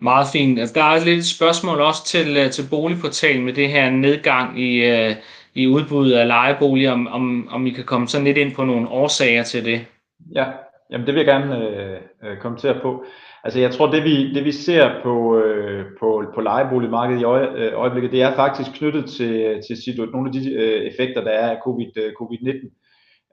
Meget 0.00 0.28
fint. 0.32 0.58
Altså, 0.58 0.74
der 0.74 0.84
er 0.84 1.04
lidt 1.04 1.18
et 1.18 1.26
spørgsmål 1.26 1.80
også 1.80 2.06
til, 2.06 2.36
øh, 2.36 2.50
til 2.50 2.66
boligportalen 2.70 3.44
med 3.44 3.52
det 3.52 3.68
her 3.68 3.90
nedgang 3.90 4.60
i, 4.60 4.92
uh, 4.92 5.16
i 5.54 5.66
udbuddet 5.66 6.14
af 6.14 6.26
lejeboliger, 6.26 6.92
om, 6.92 7.06
om, 7.06 7.48
om 7.50 7.66
I 7.66 7.70
kan 7.70 7.84
komme 7.84 8.08
sådan 8.08 8.24
lidt 8.24 8.36
ind 8.36 8.54
på 8.54 8.64
nogle 8.64 8.88
årsager 8.88 9.42
til 9.42 9.64
det. 9.64 9.86
Ja, 10.34 10.44
jamen 10.90 11.06
det 11.06 11.14
vil 11.14 11.24
jeg 11.24 11.26
gerne 11.26 11.68
øh, 11.68 12.00
øh, 12.24 12.38
kommentere 12.38 12.80
på. 12.80 13.04
Altså 13.44 13.60
jeg 13.60 13.70
tror, 13.70 13.90
det 13.90 14.04
vi, 14.04 14.34
det 14.34 14.44
vi 14.44 14.52
ser 14.52 15.02
på, 15.02 15.38
øh, 15.38 15.86
på, 16.00 16.24
på 16.34 16.40
lejeboligmarkedet 16.40 17.20
i 17.20 17.24
øje, 17.24 17.48
øh, 17.56 17.72
øjeblikket, 17.74 18.12
det 18.12 18.22
er 18.22 18.34
faktisk 18.34 18.70
knyttet 18.74 19.04
til, 19.10 19.60
til 19.84 20.10
nogle 20.12 20.28
af 20.28 20.32
de 20.32 20.52
øh, 20.52 20.82
effekter, 20.82 21.24
der 21.24 21.30
er 21.30 21.50
af 21.50 21.58
COVID, 21.64 21.96
øh, 21.96 22.12
COVID-19. 22.20 22.70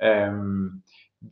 Øhm, 0.08 0.70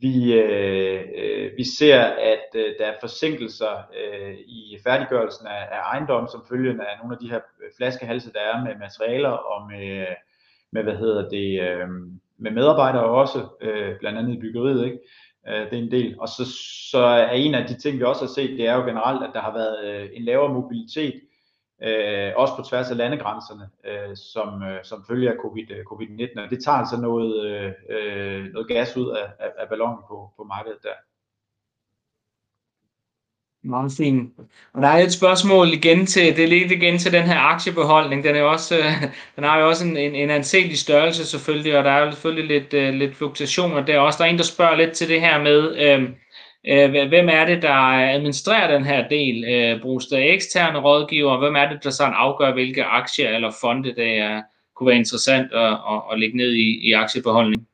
vi, 0.00 0.32
øh, 0.34 1.00
øh 1.18 1.50
vi 1.56 1.64
ser, 1.78 2.00
at 2.04 2.46
øh, 2.54 2.74
der 2.78 2.86
er 2.86 2.94
forsinkelser 3.00 3.74
øh, 4.00 4.34
i 4.34 4.78
færdiggørelsen 4.86 5.46
af, 5.46 5.68
af 5.72 5.80
ejendommen 5.92 6.28
som 6.30 6.42
følge 6.48 6.70
af 6.70 6.98
nogle 7.00 7.14
af 7.14 7.18
de 7.22 7.30
her 7.30 7.40
flaskehalse, 7.76 8.32
der 8.32 8.40
er 8.40 8.64
med 8.64 8.74
materialer 8.78 9.30
og 9.30 9.70
med, 9.70 10.06
med 10.72 10.82
hvad 10.82 10.96
hedder 10.96 11.28
det, 11.28 11.60
øh, 11.60 11.88
med 12.38 12.50
medarbejdere 12.50 13.04
også, 13.04 13.48
øh, 13.60 13.98
blandt 13.98 14.18
andet 14.18 14.34
i 14.34 14.40
byggeriet, 14.40 14.84
ikke? 14.84 14.98
Øh, 15.48 15.70
det 15.70 15.78
er 15.78 15.82
en 15.82 15.90
del. 15.90 16.20
Og 16.20 16.28
så, 16.28 16.44
så 16.90 16.98
er 16.98 17.30
en 17.30 17.54
af 17.54 17.68
de 17.68 17.78
ting, 17.78 17.98
vi 17.98 18.04
også 18.04 18.22
har 18.24 18.32
set, 18.34 18.58
det 18.58 18.66
er 18.66 18.74
jo 18.74 18.82
generelt, 18.82 19.22
at 19.22 19.30
der 19.34 19.40
har 19.40 19.52
været 19.52 19.84
øh, 19.84 20.08
en 20.12 20.22
lavere 20.22 20.54
mobilitet 20.54 21.20
øh, 21.82 22.32
også 22.36 22.56
på 22.56 22.62
tværs 22.62 22.90
af 22.90 22.96
landegrænserne, 22.96 23.68
øh, 23.84 24.16
som, 24.16 24.62
øh, 24.62 24.84
som 24.84 25.04
følge 25.08 25.30
af 25.30 25.36
COVID, 25.42 25.70
øh, 25.70 25.84
COVID-19. 25.84 26.40
Og 26.44 26.50
det 26.50 26.64
tager 26.64 26.78
altså 26.78 27.00
noget, 27.00 27.44
øh, 27.46 27.72
øh, 27.90 28.44
noget 28.52 28.68
gas 28.68 28.96
ud 28.96 29.08
af, 29.10 29.26
af, 29.38 29.50
af 29.58 29.68
ballonen 29.68 30.02
på, 30.08 30.30
på 30.36 30.44
markedet 30.44 30.78
der. 30.82 30.96
Meget 33.62 33.92
fint. 33.96 34.32
Og 34.72 34.82
der 34.82 34.88
er 34.88 34.98
et 34.98 35.12
spørgsmål 35.12 35.68
igen 35.72 36.06
til, 36.06 36.36
det 36.36 36.44
er 36.44 36.48
lidt 36.48 36.72
igen 36.72 36.98
til 36.98 37.12
den 37.12 37.22
her 37.22 37.38
aktiebeholdning. 37.38 38.24
Den, 38.24 38.36
er 38.36 38.42
også, 38.42 38.78
øh, 38.78 39.02
den 39.36 39.44
har 39.44 39.58
jo 39.58 39.68
også 39.68 39.86
en, 39.86 39.96
en, 39.96 40.14
en 40.14 40.30
anselig 40.30 40.78
størrelse 40.78 41.26
selvfølgelig, 41.26 41.78
og 41.78 41.84
der 41.84 41.90
er 41.90 42.04
jo 42.04 42.10
selvfølgelig 42.10 42.60
lidt, 42.60 42.74
øh, 42.74 42.94
lidt 42.94 43.16
fluktuationer 43.16 43.84
der 43.84 43.98
også. 43.98 44.18
Der 44.18 44.24
er 44.24 44.28
en, 44.28 44.38
der 44.38 44.44
spørger 44.44 44.76
lidt 44.76 44.92
til 44.92 45.08
det 45.08 45.20
her 45.20 45.42
med, 45.42 45.76
øhm, 45.76 46.04
øh, 46.04 46.10
Øh, 46.68 46.90
hvem 47.08 47.28
er 47.28 47.46
det, 47.46 47.62
der 47.62 47.74
administrerer 48.14 48.72
den 48.72 48.84
her 48.84 49.08
del? 49.08 49.44
Øh, 49.44 49.80
bruges 49.82 50.06
der 50.06 50.18
eksterne 50.18 50.78
rådgiver? 50.78 51.38
Hvem 51.38 51.56
er 51.56 51.68
det, 51.68 51.84
der 51.84 51.90
sådan 51.90 52.14
afgør, 52.16 52.52
hvilke 52.52 52.84
aktier 52.84 53.28
eller 53.28 53.50
fonde, 53.60 53.94
der 53.94 54.42
kunne 54.76 54.86
være 54.86 54.96
interessant 54.96 55.52
at, 55.52 55.72
at, 55.72 56.02
at 56.12 56.18
lægge 56.18 56.36
ned 56.36 56.52
i, 56.52 56.88
i 56.88 56.92
aktiebeholdningen? 56.92 57.66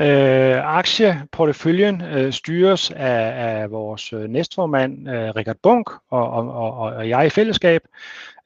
Øh, 0.00 0.76
aktieporteføljen 0.76 2.02
øh, 2.02 2.32
styres 2.32 2.90
af, 2.90 3.60
af 3.60 3.70
vores 3.70 4.12
øh, 4.12 4.28
næstformand, 4.28 5.08
øh, 5.10 5.30
Richard 5.36 5.56
Bunk, 5.62 5.90
og, 6.10 6.30
og, 6.30 6.52
og, 6.52 6.70
og 6.70 7.08
jeg 7.08 7.26
i 7.26 7.30
fællesskab. 7.30 7.80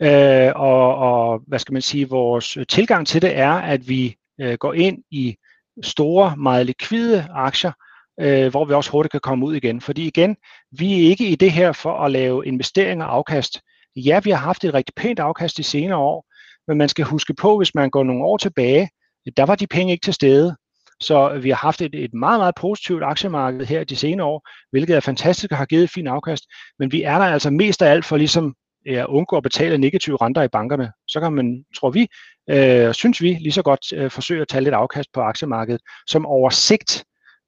Øh, 0.01 0.53
og, 0.55 0.97
og 0.97 1.43
hvad 1.47 1.59
skal 1.59 1.73
man 1.73 1.83
sige, 1.83 2.09
vores 2.09 2.59
tilgang 2.69 3.07
til 3.07 3.23
det 3.23 3.39
er, 3.39 3.53
at 3.53 3.89
vi 3.89 4.17
øh, 4.41 4.55
går 4.55 4.73
ind 4.73 4.99
i 5.11 5.37
store, 5.83 6.37
meget 6.37 6.67
likvide 6.67 7.27
aktier, 7.31 7.73
øh, 8.21 8.51
hvor 8.51 8.65
vi 8.65 8.75
også 8.75 8.91
hurtigt 8.91 9.11
kan 9.13 9.21
komme 9.21 9.47
ud 9.47 9.55
igen. 9.55 9.81
Fordi 9.81 10.07
igen, 10.07 10.37
vi 10.71 10.93
er 10.95 11.11
ikke 11.11 11.29
i 11.29 11.35
det 11.35 11.53
her 11.53 11.73
for 11.73 11.99
at 11.99 12.11
lave 12.13 12.47
investeringer 12.47 13.05
og 13.05 13.15
afkast. 13.15 13.61
Ja, 13.97 14.21
vi 14.25 14.31
har 14.31 14.39
haft 14.39 14.65
et 14.65 14.75
rigtig 14.75 14.95
pænt 14.95 15.19
afkast 15.19 15.57
de 15.57 15.63
senere 15.63 15.99
år, 15.99 16.27
men 16.69 16.79
man 16.79 16.89
skal 16.89 17.05
huske 17.05 17.35
på, 17.35 17.57
hvis 17.57 17.75
man 17.75 17.91
går 17.91 18.05
nogle 18.05 18.25
år 18.25 18.37
tilbage, 18.37 18.89
der 19.37 19.47
var 19.47 19.55
de 19.55 19.67
penge 19.67 19.93
ikke 19.93 20.05
til 20.05 20.15
stede. 20.15 20.57
Så 21.03 21.39
vi 21.43 21.49
har 21.49 21.57
haft 21.57 21.83
et, 21.83 21.95
et 21.95 22.15
meget, 22.15 22.41
meget 22.41 22.55
positivt 22.55 23.03
aktiemarked 23.03 23.67
her 23.67 23.85
de 23.85 23.97
senere 23.97 24.27
år, 24.27 24.49
hvilket 24.71 24.97
er 24.97 25.01
fantastisk 25.01 25.53
og 25.53 25.59
har 25.59 25.67
givet 25.67 25.85
et 25.85 25.91
fint 25.91 26.09
afkast. 26.09 26.45
Men 26.79 26.93
vi 26.93 27.03
er 27.03 27.19
der 27.19 27.25
altså 27.25 27.51
mest 27.51 27.83
af 27.83 27.91
alt 27.91 28.05
for 28.05 28.17
ligesom 28.17 28.55
at 28.87 29.07
undgå 29.07 29.37
at 29.37 29.43
betale 29.43 29.79
negative 29.79 30.17
renter 30.17 30.43
i 30.43 30.49
bankerne. 30.49 30.93
Så 31.09 31.21
kan 31.21 31.33
man, 31.33 31.65
tror 31.77 31.91
vi, 31.91 32.09
øh, 32.51 32.95
synes 32.95 33.23
vi, 33.23 33.37
lige 33.41 33.53
så 33.53 33.63
godt 33.63 33.93
øh, 33.93 34.11
forsøge 34.11 34.43
at 34.43 34.49
tage 34.49 34.65
lidt 34.65 34.75
afkast 34.75 35.09
på 35.15 35.21
aktiemarkedet, 35.21 35.81
som 36.07 36.27
oversigt 36.27 37.05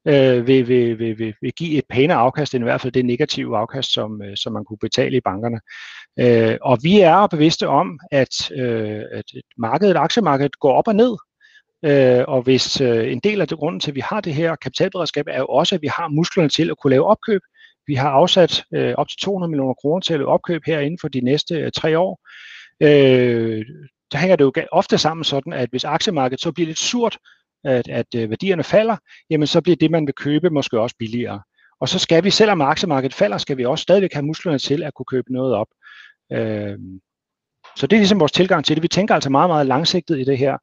øh, 0.08 0.46
vil, 0.46 0.68
vil, 0.68 0.98
vil, 0.98 1.18
vil, 1.18 1.34
vil 1.40 1.52
give 1.52 1.78
et 1.78 1.84
pænere 1.90 2.18
afkast 2.18 2.54
end 2.54 2.62
i 2.62 2.66
hvert 2.66 2.80
fald 2.80 2.92
det 2.92 3.04
negative 3.04 3.56
afkast, 3.56 3.92
som, 3.92 4.22
øh, 4.22 4.36
som 4.36 4.52
man 4.52 4.64
kunne 4.64 4.78
betale 4.80 5.16
i 5.16 5.20
bankerne. 5.20 5.60
Øh, 6.18 6.58
og 6.62 6.78
vi 6.82 7.00
er 7.00 7.26
bevidste 7.26 7.68
om, 7.68 7.98
at, 8.10 8.50
øh, 8.50 9.02
at 9.12 9.24
markedet, 9.58 9.96
aktiemarkedet 9.96 10.58
går 10.58 10.72
op 10.72 10.88
og 10.88 10.94
ned, 10.94 11.16
Øh, 11.84 12.24
og 12.28 12.42
hvis 12.42 12.80
øh, 12.80 13.12
en 13.12 13.20
del 13.20 13.40
af 13.40 13.48
det 13.48 13.58
grunden 13.58 13.80
til, 13.80 13.90
at 13.90 13.94
vi 13.94 14.00
har 14.00 14.20
det 14.20 14.34
her 14.34 14.56
kapitalberedskab, 14.56 15.24
er 15.28 15.38
jo 15.38 15.46
også, 15.46 15.74
at 15.74 15.82
vi 15.82 15.90
har 15.96 16.08
musklerne 16.08 16.48
til 16.48 16.70
at 16.70 16.78
kunne 16.78 16.90
lave 16.90 17.06
opkøb. 17.06 17.40
Vi 17.86 17.94
har 17.94 18.10
afsat 18.10 18.64
øh, 18.74 18.94
op 18.96 19.08
til 19.08 19.18
200 19.18 19.50
millioner 19.50 19.74
kroner 19.74 20.00
til 20.00 20.14
at 20.14 20.20
lave 20.20 20.28
opkøb 20.28 20.62
her 20.66 20.80
inden 20.80 20.98
for 21.00 21.08
de 21.08 21.20
næste 21.20 21.54
øh, 21.54 21.72
tre 21.72 21.98
år. 21.98 22.20
Øh, 22.80 23.66
der 24.12 24.18
hænger 24.18 24.36
det 24.36 24.44
jo 24.44 24.52
ofte 24.72 24.98
sammen 24.98 25.24
sådan, 25.24 25.52
at 25.52 25.70
hvis 25.70 25.84
aktiemarkedet 25.84 26.40
så 26.42 26.52
bliver 26.52 26.66
lidt 26.66 26.78
surt, 26.78 27.18
at, 27.64 27.88
at 27.88 28.06
øh, 28.16 28.30
værdierne 28.30 28.62
falder, 28.64 28.96
jamen 29.30 29.46
så 29.46 29.60
bliver 29.60 29.76
det, 29.76 29.90
man 29.90 30.06
vil 30.06 30.14
købe, 30.14 30.50
måske 30.50 30.80
også 30.80 30.96
billigere. 30.98 31.42
Og 31.80 31.88
så 31.88 31.98
skal 31.98 32.24
vi, 32.24 32.30
selvom 32.30 32.60
aktiemarkedet 32.60 33.14
falder, 33.14 33.38
skal 33.38 33.56
vi 33.56 33.64
også 33.64 33.82
stadigvæk 33.82 34.12
have 34.12 34.26
musklerne 34.26 34.58
til 34.58 34.82
at 34.82 34.94
kunne 34.94 35.06
købe 35.06 35.32
noget 35.32 35.54
op. 35.54 35.66
Øh, 36.32 36.78
Så 37.76 37.86
det 37.86 37.96
er 37.96 38.00
ligesom 38.00 38.20
vores 38.20 38.32
tilgang 38.32 38.64
til 38.64 38.76
det. 38.76 38.82
Vi 38.82 38.88
tænker 38.88 39.14
altså 39.14 39.30
meget, 39.30 39.50
meget 39.50 39.66
langsigtet 39.66 40.18
i 40.18 40.24
det 40.24 40.38
her, 40.38 40.58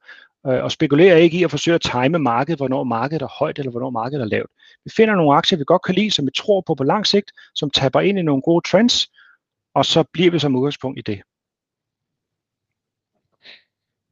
Øh, 0.47 0.63
og 0.63 0.71
spekulerer 0.71 1.15
ikke 1.15 1.37
i 1.37 1.43
at 1.43 1.51
forsøge 1.51 1.75
at 1.75 1.81
time 1.81 2.19
markedet, 2.19 2.59
hvornår 2.59 2.83
markedet 2.83 3.21
er 3.21 3.37
højt 3.39 3.59
eller 3.59 3.71
hvornår 3.71 3.89
markedet 3.89 4.21
er 4.21 4.27
lavt. 4.27 4.51
Vi 4.85 4.91
finder 4.95 5.15
nogle 5.15 5.35
aktier, 5.35 5.57
vi 5.57 5.63
godt 5.67 5.81
kan 5.81 5.95
lide, 5.95 6.11
som 6.11 6.25
vi 6.25 6.31
tror 6.37 6.63
på 6.67 6.75
på 6.75 6.83
lang 6.83 7.07
sigt, 7.07 7.31
som 7.55 7.69
taber 7.69 8.01
ind 8.01 8.19
i 8.19 8.21
nogle 8.21 8.41
gode 8.41 8.67
trends, 8.69 9.07
og 9.75 9.85
så 9.85 10.03
bliver 10.13 10.31
vi 10.31 10.39
som 10.39 10.55
udgangspunkt 10.55 10.99
i 10.99 11.01
det. 11.01 11.21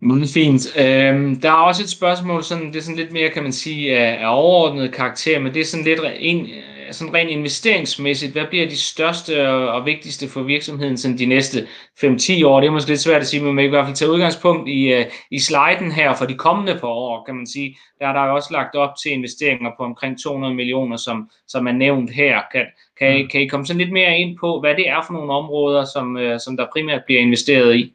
Meget 0.02 0.30
fint. 0.30 0.78
Øhm, 0.78 1.42
der 1.42 1.50
er 1.50 1.54
også 1.54 1.84
et 1.84 1.90
spørgsmål, 1.90 2.44
sådan, 2.44 2.68
det 2.68 2.76
er 2.76 2.82
sådan 2.82 2.98
lidt 2.98 3.12
mere, 3.12 3.30
kan 3.30 3.44
man 3.44 3.52
sige, 3.52 3.98
af, 3.98 4.26
af 4.26 4.38
overordnet 4.38 4.94
karakter, 4.94 5.40
men 5.40 5.54
det 5.54 5.60
er 5.60 5.66
sådan 5.66 5.86
lidt 5.86 6.00
en, 6.20 6.48
sådan 6.92 7.14
rent 7.14 7.30
investeringsmæssigt. 7.30 8.32
Hvad 8.32 8.46
bliver 8.50 8.70
de 8.70 8.78
største 8.78 9.50
og 9.50 9.86
vigtigste 9.86 10.30
for 10.30 10.42
virksomheden 10.44 10.98
sådan 10.98 11.18
de 11.18 11.26
næste 11.26 11.68
5-10 12.04 12.46
år? 12.46 12.60
Det 12.60 12.68
er 12.68 12.72
måske 12.72 12.90
lidt 12.90 13.00
svært 13.00 13.22
at 13.22 13.28
sige, 13.28 13.44
men 13.44 13.56
man 13.56 13.64
kan 13.64 13.70
i 13.70 13.70
hvert 13.70 13.86
fald 13.86 13.96
tage 13.96 14.12
udgangspunkt 14.12 14.70
i, 14.70 15.00
uh, 15.00 15.06
i 15.32 15.40
sliden 15.40 15.92
her 15.92 16.14
for 16.16 16.26
de 16.26 16.34
kommende 16.34 16.78
par 16.80 16.88
år, 16.88 17.24
kan 17.26 17.36
man 17.36 17.48
sige. 17.48 17.78
Der 18.00 18.08
er 18.08 18.14
der 18.14 18.20
også 18.20 18.50
lagt 18.52 18.76
op 18.76 18.94
til 19.04 19.12
investeringer 19.12 19.72
på 19.78 19.84
omkring 19.84 20.24
200 20.24 20.54
millioner, 20.56 20.98
som, 20.98 21.30
som 21.48 21.68
er 21.68 21.72
nævnt 21.72 22.12
her. 22.12 22.40
Kan, 22.52 22.66
kan, 23.00 23.18
I, 23.18 23.24
mm. 23.24 23.30
kan 23.30 23.42
I 23.42 23.48
komme 23.48 23.66
sådan 23.66 23.82
lidt 23.82 23.92
mere 23.92 24.18
ind 24.18 24.38
på, 24.40 24.60
hvad 24.60 24.76
det 24.76 24.90
er 24.90 25.04
for 25.08 25.14
nogle 25.14 25.34
områder, 25.34 25.86
som, 25.86 26.16
uh, 26.16 26.38
som 26.46 26.58
der 26.58 26.66
primært 26.74 27.02
bliver 27.06 27.22
investeret 27.22 27.76
i? 27.76 27.94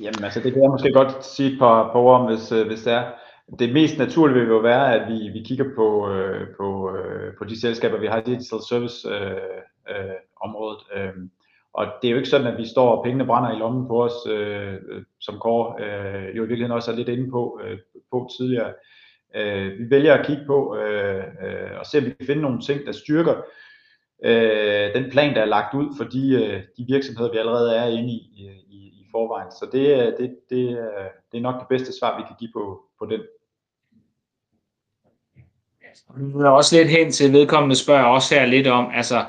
Jamen 0.00 0.24
altså, 0.24 0.40
det 0.40 0.52
kan 0.52 0.62
jeg 0.62 0.70
måske 0.70 0.92
godt 0.92 1.24
sige 1.24 1.52
et 1.52 1.58
par, 1.58 1.92
par 1.92 2.00
ord 2.00 2.20
om, 2.20 2.26
hvis, 2.26 2.52
øh, 2.52 2.66
hvis 2.66 2.82
det 2.82 2.92
er. 2.92 3.12
Det 3.58 3.72
mest 3.72 3.98
naturlige 3.98 4.38
vil 4.38 4.48
jo 4.48 4.58
være, 4.58 4.94
at 4.94 5.12
vi, 5.12 5.28
vi 5.28 5.44
kigger 5.44 5.64
på, 5.76 6.10
øh, 6.10 6.46
på, 6.56 6.96
øh, 6.96 7.34
på 7.38 7.44
de 7.44 7.60
selskaber, 7.60 7.98
vi 7.98 8.06
har 8.06 8.20
i 8.20 8.24
digital 8.24 8.58
service 8.68 9.08
øh, 9.08 9.30
øh, 9.90 10.16
området. 10.40 10.78
Øh, 10.94 11.12
og 11.72 11.86
det 12.02 12.08
er 12.08 12.12
jo 12.12 12.16
ikke 12.16 12.28
sådan, 12.28 12.46
at 12.46 12.58
vi 12.58 12.66
står 12.66 12.96
og 12.96 13.04
pengene 13.04 13.26
brænder 13.26 13.56
i 13.56 13.58
lommen 13.58 13.88
på 13.88 14.04
os, 14.04 14.26
øh, 14.30 14.74
øh, 14.74 15.02
som 15.20 15.38
Kåre 15.38 15.84
øh, 15.84 16.36
jo 16.36 16.44
i 16.44 16.46
virkeligheden 16.46 16.72
også 16.72 16.92
er 16.92 16.96
lidt 16.96 17.08
inde 17.08 17.30
på, 17.30 17.60
øh, 17.64 17.78
på 18.10 18.30
tidligere. 18.38 18.72
Øh, 19.36 19.78
vi 19.78 19.90
vælger 19.90 20.14
at 20.14 20.26
kigge 20.26 20.44
på 20.46 20.76
øh, 20.76 21.24
øh, 21.44 21.78
og 21.78 21.86
se, 21.86 21.98
om 21.98 22.04
vi 22.04 22.10
kan 22.10 22.26
finde 22.26 22.42
nogle 22.42 22.60
ting, 22.60 22.86
der 22.86 22.92
styrker 22.92 23.34
øh, 24.24 24.94
den 24.94 25.10
plan, 25.10 25.34
der 25.34 25.40
er 25.40 25.54
lagt 25.56 25.74
ud 25.74 25.88
for 25.96 26.04
de, 26.04 26.44
øh, 26.44 26.62
de 26.76 26.84
virksomheder, 26.88 27.32
vi 27.32 27.38
allerede 27.38 27.76
er 27.76 27.86
inde 27.86 28.12
i, 28.12 28.30
i, 28.34 28.91
forvejen. 29.12 29.50
Så 29.50 29.68
det, 29.72 29.86
øh, 29.88 30.18
det, 30.18 30.36
det, 30.50 30.68
øh, 30.68 31.08
det 31.32 31.38
er 31.38 31.40
nok 31.40 31.60
det 31.60 31.68
bedste 31.68 31.98
svar, 31.98 32.18
vi 32.18 32.22
kan 32.26 32.36
give 32.38 32.50
på, 32.52 32.82
på 32.98 33.06
den. 33.06 33.20
Nu 36.16 36.40
er 36.40 36.48
også 36.48 36.76
lidt 36.76 36.88
hen 36.88 37.12
til 37.12 37.32
vedkommende 37.32 37.76
spørger 37.76 38.04
også 38.04 38.34
her 38.34 38.46
lidt 38.46 38.66
om, 38.66 38.90
altså, 38.94 39.24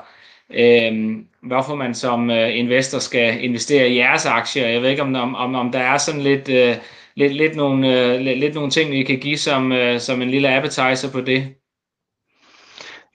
øhm, 0.50 1.28
hvorfor 1.42 1.74
man 1.74 1.94
som 1.94 2.30
øh, 2.30 2.58
investor 2.58 2.98
skal 2.98 3.44
investere 3.44 3.88
i 3.88 3.96
jeres 3.96 4.26
aktier. 4.26 4.68
Jeg 4.68 4.82
ved 4.82 4.90
ikke, 4.90 5.02
om, 5.02 5.14
om, 5.14 5.54
om 5.54 5.72
der 5.72 5.78
er 5.78 5.98
sådan 5.98 6.20
lidt, 6.20 6.48
øh, 6.48 6.76
lidt, 7.14 7.34
lidt, 7.34 7.56
nogle, 7.56 8.12
øh, 8.14 8.20
lidt, 8.20 8.38
lidt 8.38 8.54
nogle 8.54 8.70
ting, 8.70 8.94
I 8.94 9.02
kan 9.02 9.18
give 9.18 9.38
som, 9.38 9.72
øh, 9.72 10.00
som 10.00 10.22
en 10.22 10.30
lille 10.30 10.56
appetizer 10.56 11.12
på 11.12 11.20
det. 11.20 11.54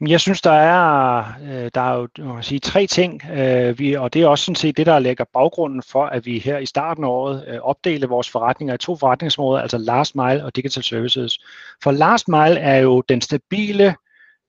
Jeg 0.07 0.19
synes, 0.19 0.41
der 0.41 0.51
er, 0.51 1.23
øh, 1.43 1.71
der 1.73 1.81
er 1.81 2.07
jo 2.19 2.33
man 2.33 2.43
sige, 2.43 2.59
tre 2.59 2.87
ting, 2.87 3.21
øh, 3.31 3.79
vi, 3.79 3.93
og 3.93 4.13
det 4.13 4.21
er 4.21 4.27
også 4.27 4.45
sådan 4.45 4.55
set 4.55 4.77
det, 4.77 4.85
der 4.85 4.99
lægger 4.99 5.25
baggrunden 5.33 5.83
for, 5.83 6.05
at 6.05 6.25
vi 6.25 6.39
her 6.39 6.57
i 6.57 6.65
starten 6.65 7.03
af 7.03 7.07
året 7.07 7.45
øh, 7.47 7.59
opdeler 7.61 8.07
vores 8.07 8.29
forretninger 8.29 8.75
i 8.75 8.77
to 8.77 8.95
forretningsområder, 8.95 9.61
altså 9.61 9.77
Last 9.77 10.15
Mile 10.15 10.45
og 10.45 10.55
Digital 10.55 10.83
Services. 10.83 11.39
For 11.83 11.91
Last 11.91 12.27
Mile 12.27 12.59
er 12.59 12.77
jo 12.77 13.01
den 13.09 13.21
stabile 13.21 13.95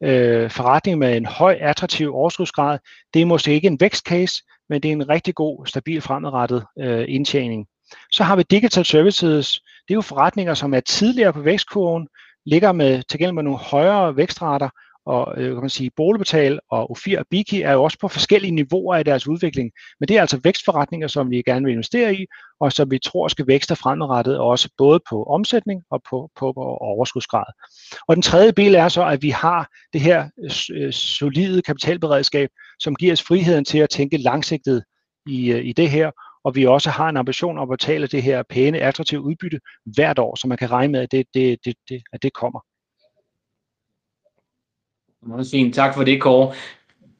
øh, 0.02 0.50
forretning 0.50 0.98
med 0.98 1.16
en 1.16 1.26
høj 1.26 1.58
attraktiv 1.60 2.14
overskudsgrad. 2.14 2.78
Det 3.14 3.22
er 3.22 3.26
måske 3.26 3.52
ikke 3.52 3.68
en 3.68 3.80
vækstcase, 3.80 4.42
men 4.68 4.82
det 4.82 4.88
er 4.88 4.92
en 4.92 5.08
rigtig 5.08 5.34
god, 5.34 5.66
stabil 5.66 6.00
fremadrettet 6.00 6.64
øh, 6.78 7.04
indtjening. 7.08 7.66
Så 8.10 8.24
har 8.24 8.36
vi 8.36 8.42
Digital 8.50 8.84
Services. 8.84 9.60
Det 9.88 9.94
er 9.94 9.96
jo 9.96 10.00
forretninger, 10.00 10.54
som 10.54 10.74
er 10.74 10.80
tidligere 10.80 11.32
på 11.32 11.40
vækstkurven, 11.40 12.08
ligger 12.46 12.72
med 12.72 13.02
til 13.02 13.18
gengæld 13.18 13.34
med 13.34 13.42
nogle 13.42 13.58
højere 13.58 14.16
vækstrater, 14.16 14.68
og 15.10 15.34
øh, 15.36 15.54
kan 15.54 15.60
man 15.60 15.70
sige, 15.70 15.90
Boligbetal 15.96 16.60
og 16.70 16.90
Ofir 16.90 17.18
og 17.18 17.26
Biki 17.30 17.62
er 17.62 17.72
jo 17.72 17.82
også 17.82 17.98
på 18.00 18.08
forskellige 18.08 18.50
niveauer 18.50 18.96
i 18.96 19.02
deres 19.02 19.26
udvikling. 19.28 19.70
Men 20.00 20.08
det 20.08 20.16
er 20.16 20.20
altså 20.20 20.40
vækstforretninger, 20.44 21.08
som 21.08 21.30
vi 21.30 21.42
gerne 21.42 21.64
vil 21.64 21.72
investere 21.72 22.14
i, 22.14 22.26
og 22.60 22.72
som 22.72 22.90
vi 22.90 22.98
tror 22.98 23.28
skal 23.28 23.46
vækste 23.46 23.76
fremadrettet, 23.76 24.38
også 24.38 24.68
både 24.78 25.00
på 25.10 25.24
omsætning 25.24 25.82
og 25.90 26.02
på, 26.10 26.30
på, 26.38 26.52
på 26.52 26.62
overskudsgrad. 26.62 27.44
Og 28.08 28.16
den 28.16 28.22
tredje 28.22 28.50
del 28.50 28.74
er 28.74 28.88
så, 28.88 29.04
at 29.06 29.22
vi 29.22 29.30
har 29.30 29.68
det 29.92 30.00
her 30.00 30.28
øh, 30.74 30.92
solide 30.92 31.62
kapitalberedskab, 31.62 32.48
som 32.78 32.94
giver 32.94 33.12
os 33.12 33.22
friheden 33.22 33.64
til 33.64 33.78
at 33.78 33.90
tænke 33.90 34.16
langsigtet 34.16 34.84
i, 35.26 35.52
øh, 35.52 35.64
i 35.64 35.72
det 35.72 35.90
her, 35.90 36.10
og 36.44 36.54
vi 36.54 36.66
også 36.66 36.90
har 36.90 37.08
en 37.08 37.16
ambition 37.16 37.58
om 37.58 37.70
at 37.70 37.78
betale 37.78 38.06
det 38.06 38.22
her 38.22 38.42
pæne, 38.50 38.78
attraktive 38.78 39.20
udbytte 39.20 39.60
hvert 39.84 40.18
år, 40.18 40.36
så 40.36 40.48
man 40.48 40.58
kan 40.58 40.70
regne 40.70 40.92
med, 40.92 41.00
at 41.00 41.12
det, 41.12 41.26
det, 41.34 41.58
det, 41.64 41.74
det, 41.88 42.02
at 42.12 42.22
det 42.22 42.32
kommer. 42.32 42.60
Meget 45.22 45.46
fint. 45.50 45.74
Tak 45.74 45.94
for 45.94 46.04
det, 46.04 46.20
Kåre. 46.20 46.54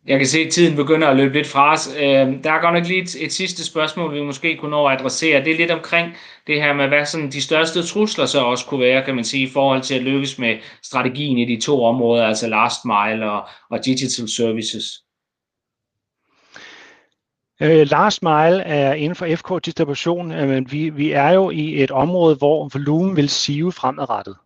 Jeg 0.06 0.18
kan 0.18 0.26
se, 0.26 0.38
at 0.38 0.52
tiden 0.52 0.76
begynder 0.76 1.08
at 1.08 1.16
løbe 1.16 1.34
lidt 1.34 1.46
fra 1.46 1.72
os. 1.72 1.88
Øh, 1.96 2.44
der 2.44 2.52
er 2.52 2.60
godt 2.60 2.74
nok 2.74 2.86
lige 2.86 3.02
et, 3.02 3.24
et 3.24 3.32
sidste 3.32 3.64
spørgsmål, 3.64 4.14
vi 4.14 4.22
måske 4.22 4.56
kunne 4.56 4.70
nå 4.70 4.86
at 4.86 5.00
adressere. 5.00 5.44
Det 5.44 5.52
er 5.52 5.56
lidt 5.56 5.70
omkring 5.70 6.14
det 6.46 6.62
her 6.62 6.72
med, 6.72 6.88
hvad 6.88 7.06
sådan 7.06 7.30
de 7.30 7.42
største 7.42 7.82
trusler 7.82 8.26
så 8.26 8.40
også 8.40 8.66
kunne 8.66 8.80
være, 8.80 9.04
kan 9.04 9.14
man 9.14 9.24
sige, 9.24 9.46
i 9.46 9.50
forhold 9.50 9.82
til 9.82 9.94
at 9.94 10.02
lykkes 10.02 10.38
med 10.38 10.58
strategien 10.82 11.38
i 11.38 11.56
de 11.56 11.60
to 11.60 11.84
områder, 11.84 12.26
altså 12.26 12.48
last 12.48 12.84
mile 12.84 13.30
og, 13.30 13.48
og 13.70 13.84
digital 13.84 14.28
services. 14.28 14.84
Uh, 17.62 17.86
last 17.90 18.22
mile 18.22 18.62
er 18.62 18.94
inden 18.94 19.16
for 19.16 19.36
FK-distribution, 19.36 20.32
øh, 20.32 20.48
men 20.48 20.72
vi, 20.72 20.90
vi 20.90 21.10
er 21.10 21.30
jo 21.30 21.50
i 21.50 21.82
et 21.82 21.90
område, 21.90 22.36
hvor 22.36 22.70
volumen 22.72 23.16
vil 23.16 23.28
sive 23.28 23.72
fremadrettet. 23.72 24.36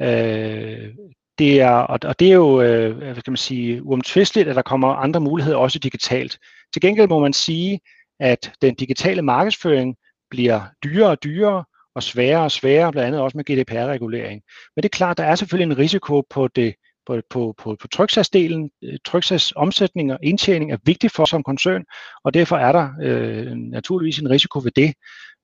Uh, 0.00 1.08
det 1.38 1.60
er, 1.60 1.70
og 1.70 2.18
det 2.18 2.28
er 2.28 2.34
jo 2.34 2.62
øh, 2.62 2.96
hvad 2.96 3.14
kan 3.14 3.32
man 3.32 3.36
sige, 3.36 3.82
uomtvisteligt, 3.82 4.48
at 4.48 4.56
der 4.56 4.62
kommer 4.62 4.88
andre 4.88 5.20
muligheder 5.20 5.56
også 5.56 5.78
digitalt. 5.78 6.38
Til 6.72 6.82
gengæld 6.82 7.08
må 7.08 7.18
man 7.18 7.32
sige, 7.32 7.80
at 8.20 8.52
den 8.62 8.74
digitale 8.74 9.22
markedsføring 9.22 9.96
bliver 10.30 10.60
dyrere 10.84 11.10
og 11.10 11.24
dyrere 11.24 11.64
og 11.94 12.02
sværere 12.02 12.44
og 12.44 12.50
sværere, 12.50 12.92
blandt 12.92 13.06
andet 13.06 13.20
også 13.20 13.36
med 13.36 13.44
GDPR-regulering. 13.44 14.42
Men 14.76 14.82
det 14.82 14.84
er 14.84 14.96
klart, 14.96 15.18
der 15.18 15.24
er 15.24 15.34
selvfølgelig 15.34 15.72
en 15.72 15.78
risiko 15.78 16.22
på 16.30 16.48
det 16.48 16.74
på, 17.06 17.20
på, 17.30 17.54
på, 17.58 17.76
på 17.80 17.88
tryksagsdelen. 17.88 18.70
Øh, 18.84 18.98
Tryksagsomsætning 19.04 20.12
og 20.12 20.18
indtjening 20.22 20.72
er 20.72 20.78
vigtigt 20.84 21.14
for 21.14 21.24
som 21.24 21.42
koncern, 21.42 21.84
og 22.24 22.34
derfor 22.34 22.56
er 22.56 22.72
der 22.72 22.88
øh, 23.02 23.52
naturligvis 23.52 24.18
en 24.18 24.30
risiko 24.30 24.58
ved 24.64 24.70
det 24.70 24.94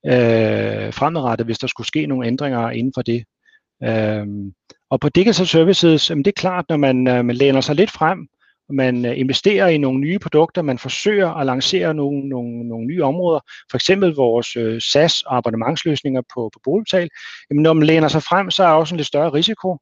øh, 0.06 0.92
fremadrettet, 0.92 1.46
hvis 1.46 1.58
der 1.58 1.66
skulle 1.66 1.86
ske 1.86 2.06
nogle 2.06 2.26
ændringer 2.26 2.70
inden 2.70 2.92
for 2.96 3.02
det. 3.02 3.24
Øh, 3.82 4.26
og 4.90 5.00
på 5.00 5.08
digital 5.08 5.46
services, 5.46 6.06
det 6.06 6.26
er 6.26 6.32
klart, 6.36 6.64
når 6.68 6.76
man, 6.76 7.08
øh, 7.08 7.24
man 7.24 7.36
læner 7.36 7.60
sig 7.60 7.74
lidt 7.74 7.90
frem, 7.90 8.28
man 8.70 9.04
øh, 9.04 9.18
investerer 9.18 9.68
i 9.68 9.78
nogle 9.78 10.00
nye 10.00 10.18
produkter, 10.18 10.62
man 10.62 10.78
forsøger 10.78 11.30
at 11.30 11.46
lancere 11.46 11.94
nogle, 11.94 12.28
nogle, 12.28 12.68
nogle 12.68 12.86
nye 12.86 13.04
områder, 13.04 13.40
for 13.70 13.76
eksempel 13.76 14.14
vores 14.14 14.56
øh, 14.56 14.80
SaaS 14.80 15.22
og 15.22 15.36
abonnementsløsninger 15.36 16.22
på, 16.34 16.50
på 16.52 16.60
boligbetal, 16.64 17.08
jamen 17.50 17.62
når 17.62 17.72
man 17.72 17.86
læner 17.86 18.08
sig 18.08 18.22
frem, 18.22 18.50
så 18.50 18.62
er 18.62 18.66
der 18.66 18.74
også 18.74 18.94
en 18.94 18.96
lidt 18.96 19.08
større 19.08 19.32
risiko, 19.32 19.78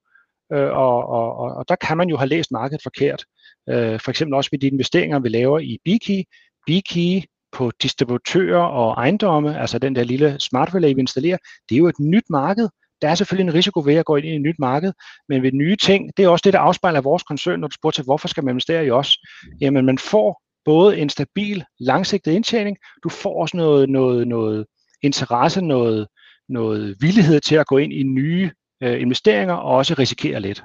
øh, 0.53 0.71
og, 0.71 1.09
og, 1.09 1.37
og, 1.37 1.55
og 1.55 1.65
der 1.69 1.77
kan 1.77 1.97
man 1.97 2.09
jo 2.09 2.17
have 2.17 2.29
læst 2.29 2.51
markedet 2.51 2.83
forkert. 2.83 3.25
Øh, 3.69 4.01
for 4.01 4.11
eksempel 4.11 4.35
også 4.35 4.49
med 4.53 4.61
de 4.61 4.67
investeringer, 4.67 5.19
vi 5.19 5.29
laver 5.29 5.59
i 5.59 5.79
Biki. 5.85 6.25
Biki 6.67 7.27
på 7.53 7.73
distributører 7.83 8.63
og 8.63 8.93
ejendomme, 8.93 9.61
altså 9.61 9.79
den 9.79 9.97
der 9.97 10.05
lille 10.05 10.41
smart 10.41 10.75
relay, 10.75 10.95
vi 10.95 11.01
installerer, 11.01 11.39
det 11.69 11.75
er 11.75 11.79
jo 11.79 11.87
et 11.87 12.01
nyt 12.01 12.25
marked, 12.31 12.69
der 13.03 13.09
er 13.09 13.15
selvfølgelig 13.15 13.49
en 13.49 13.55
risiko 13.55 13.83
ved 13.85 13.95
at 13.95 14.05
gå 14.05 14.17
ind 14.17 14.27
i 14.27 14.35
et 14.35 14.41
nyt 14.41 14.59
marked, 14.59 14.93
men 15.29 15.43
ved 15.43 15.53
nye 15.53 15.77
ting, 15.77 16.11
det 16.17 16.25
er 16.25 16.29
også 16.29 16.43
det, 16.45 16.53
der 16.53 16.59
afspejler 16.59 17.01
vores 17.01 17.23
koncern, 17.23 17.61
når 17.61 17.69
du 17.69 17.75
spørger 17.75 17.93
til, 17.93 18.05
hvorfor 18.05 18.29
skal 18.29 18.45
man 18.45 18.53
investere 18.53 18.87
i 18.87 18.91
os? 18.91 19.19
Jamen, 19.61 19.87
man 19.87 19.99
får 19.99 20.43
både 20.65 20.99
en 20.99 21.09
stabil, 21.09 21.65
langsigtet 21.81 22.33
indtjening, 22.33 22.77
du 23.05 23.09
får 23.09 23.41
også 23.41 23.57
noget, 23.57 23.89
noget, 23.89 24.29
noget 24.29 24.67
interesse, 25.03 25.61
noget, 25.61 26.07
noget 26.49 26.97
villighed 27.01 27.41
til 27.41 27.55
at 27.55 27.67
gå 27.67 27.79
ind 27.79 27.93
i 27.93 28.03
nye 28.03 28.51
øh, 28.83 29.01
investeringer 29.01 29.55
og 29.55 29.77
også 29.77 29.95
risikere 29.99 30.41
lidt. 30.41 30.63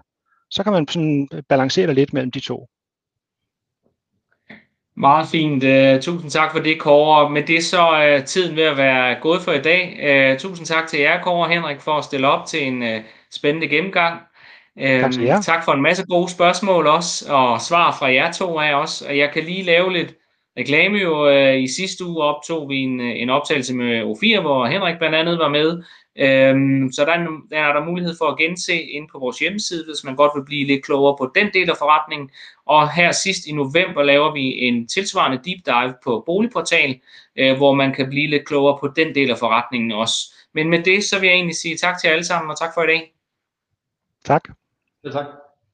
Så 0.51 0.63
kan 0.63 0.73
man 0.73 0.87
sådan 0.87 1.27
balancere 1.49 1.93
lidt 1.93 2.13
mellem 2.13 2.31
de 2.31 2.39
to. 2.39 2.67
Meget 4.97 5.27
fint. 5.27 5.63
Uh, 5.63 6.01
tusind 6.01 6.31
tak 6.31 6.51
for 6.51 6.59
det, 6.59 6.79
Kåre. 6.79 7.29
Med 7.29 7.43
det 7.43 7.63
så 7.63 7.81
er 7.81 8.17
uh, 8.17 8.23
tiden 8.23 8.55
ved 8.55 8.63
at 8.63 8.77
være 8.77 9.15
gået 9.21 9.41
for 9.41 9.51
i 9.51 9.61
dag. 9.61 9.99
Uh, 10.33 10.39
tusind 10.39 10.65
tak 10.65 10.87
til 10.87 10.99
jer, 10.99 11.21
Kåre 11.21 11.45
og 11.45 11.49
Henrik, 11.49 11.81
for 11.81 11.91
at 11.91 12.03
stille 12.03 12.27
op 12.27 12.45
til 12.45 12.67
en 12.67 12.81
uh, 12.81 13.01
spændende 13.31 13.67
gennemgang. 13.67 14.19
Tak, 14.79 15.43
tak 15.43 15.65
for 15.65 15.71
en 15.71 15.81
masse 15.81 16.05
gode 16.05 16.29
spørgsmål 16.29 16.87
også, 16.87 17.33
og 17.33 17.61
svar 17.61 17.95
fra 17.99 18.13
jer 18.13 18.31
to 18.31 18.59
af 18.59 18.73
os. 18.73 19.01
Og 19.01 19.17
jeg 19.17 19.31
kan 19.33 19.43
lige 19.43 19.63
lave 19.63 19.93
lidt 19.93 20.13
reklame 20.57 20.97
jo. 20.97 21.29
Øh, 21.29 21.61
I 21.61 21.67
sidste 21.67 22.05
uge 22.05 22.23
optog 22.23 22.69
vi 22.69 22.75
en, 22.75 23.01
en 23.01 23.29
optagelse 23.29 23.75
med 23.75 24.01
O4, 24.01 24.41
hvor 24.41 24.65
Henrik 24.65 24.97
blandt 24.97 25.15
andet 25.15 25.39
var 25.39 25.49
med. 25.49 25.83
Øhm, 26.19 26.91
så 26.91 27.05
der 27.05 27.11
er, 27.11 27.27
der 27.49 27.59
er 27.59 27.73
der 27.73 27.85
mulighed 27.85 28.15
for 28.17 28.25
at 28.25 28.37
gense 28.37 28.81
ind 28.81 29.07
på 29.11 29.19
vores 29.19 29.39
hjemmeside, 29.39 29.85
hvis 29.85 30.03
man 30.03 30.15
godt 30.15 30.31
vil 30.35 30.45
blive 30.45 30.67
lidt 30.67 30.85
klogere 30.85 31.15
på 31.19 31.31
den 31.35 31.53
del 31.53 31.69
af 31.69 31.77
forretningen. 31.77 32.29
Og 32.65 32.91
her 32.91 33.11
sidst 33.11 33.45
i 33.45 33.51
november 33.51 34.03
laver 34.03 34.33
vi 34.33 34.41
en 34.41 34.87
tilsvarende 34.87 35.37
deep 35.45 35.65
dive 35.65 35.93
på 36.03 36.23
Boligportal, 36.25 36.99
øh, 37.35 37.57
hvor 37.57 37.73
man 37.73 37.93
kan 37.93 38.09
blive 38.09 38.27
lidt 38.29 38.47
klogere 38.47 38.77
på 38.79 38.87
den 38.87 39.15
del 39.15 39.31
af 39.31 39.37
forretningen 39.37 39.91
også. 39.91 40.33
Men 40.53 40.69
med 40.69 40.83
det, 40.83 41.03
så 41.03 41.19
vil 41.19 41.27
jeg 41.27 41.35
egentlig 41.35 41.55
sige 41.55 41.77
tak 41.77 42.01
til 42.01 42.07
alle 42.07 42.25
sammen, 42.25 42.51
og 42.51 42.59
tak 42.59 42.73
for 42.73 42.83
i 42.83 42.87
dag. 42.87 43.13
Tak. 44.25 44.49
Ja, 45.03 45.11
tak. 45.11 45.46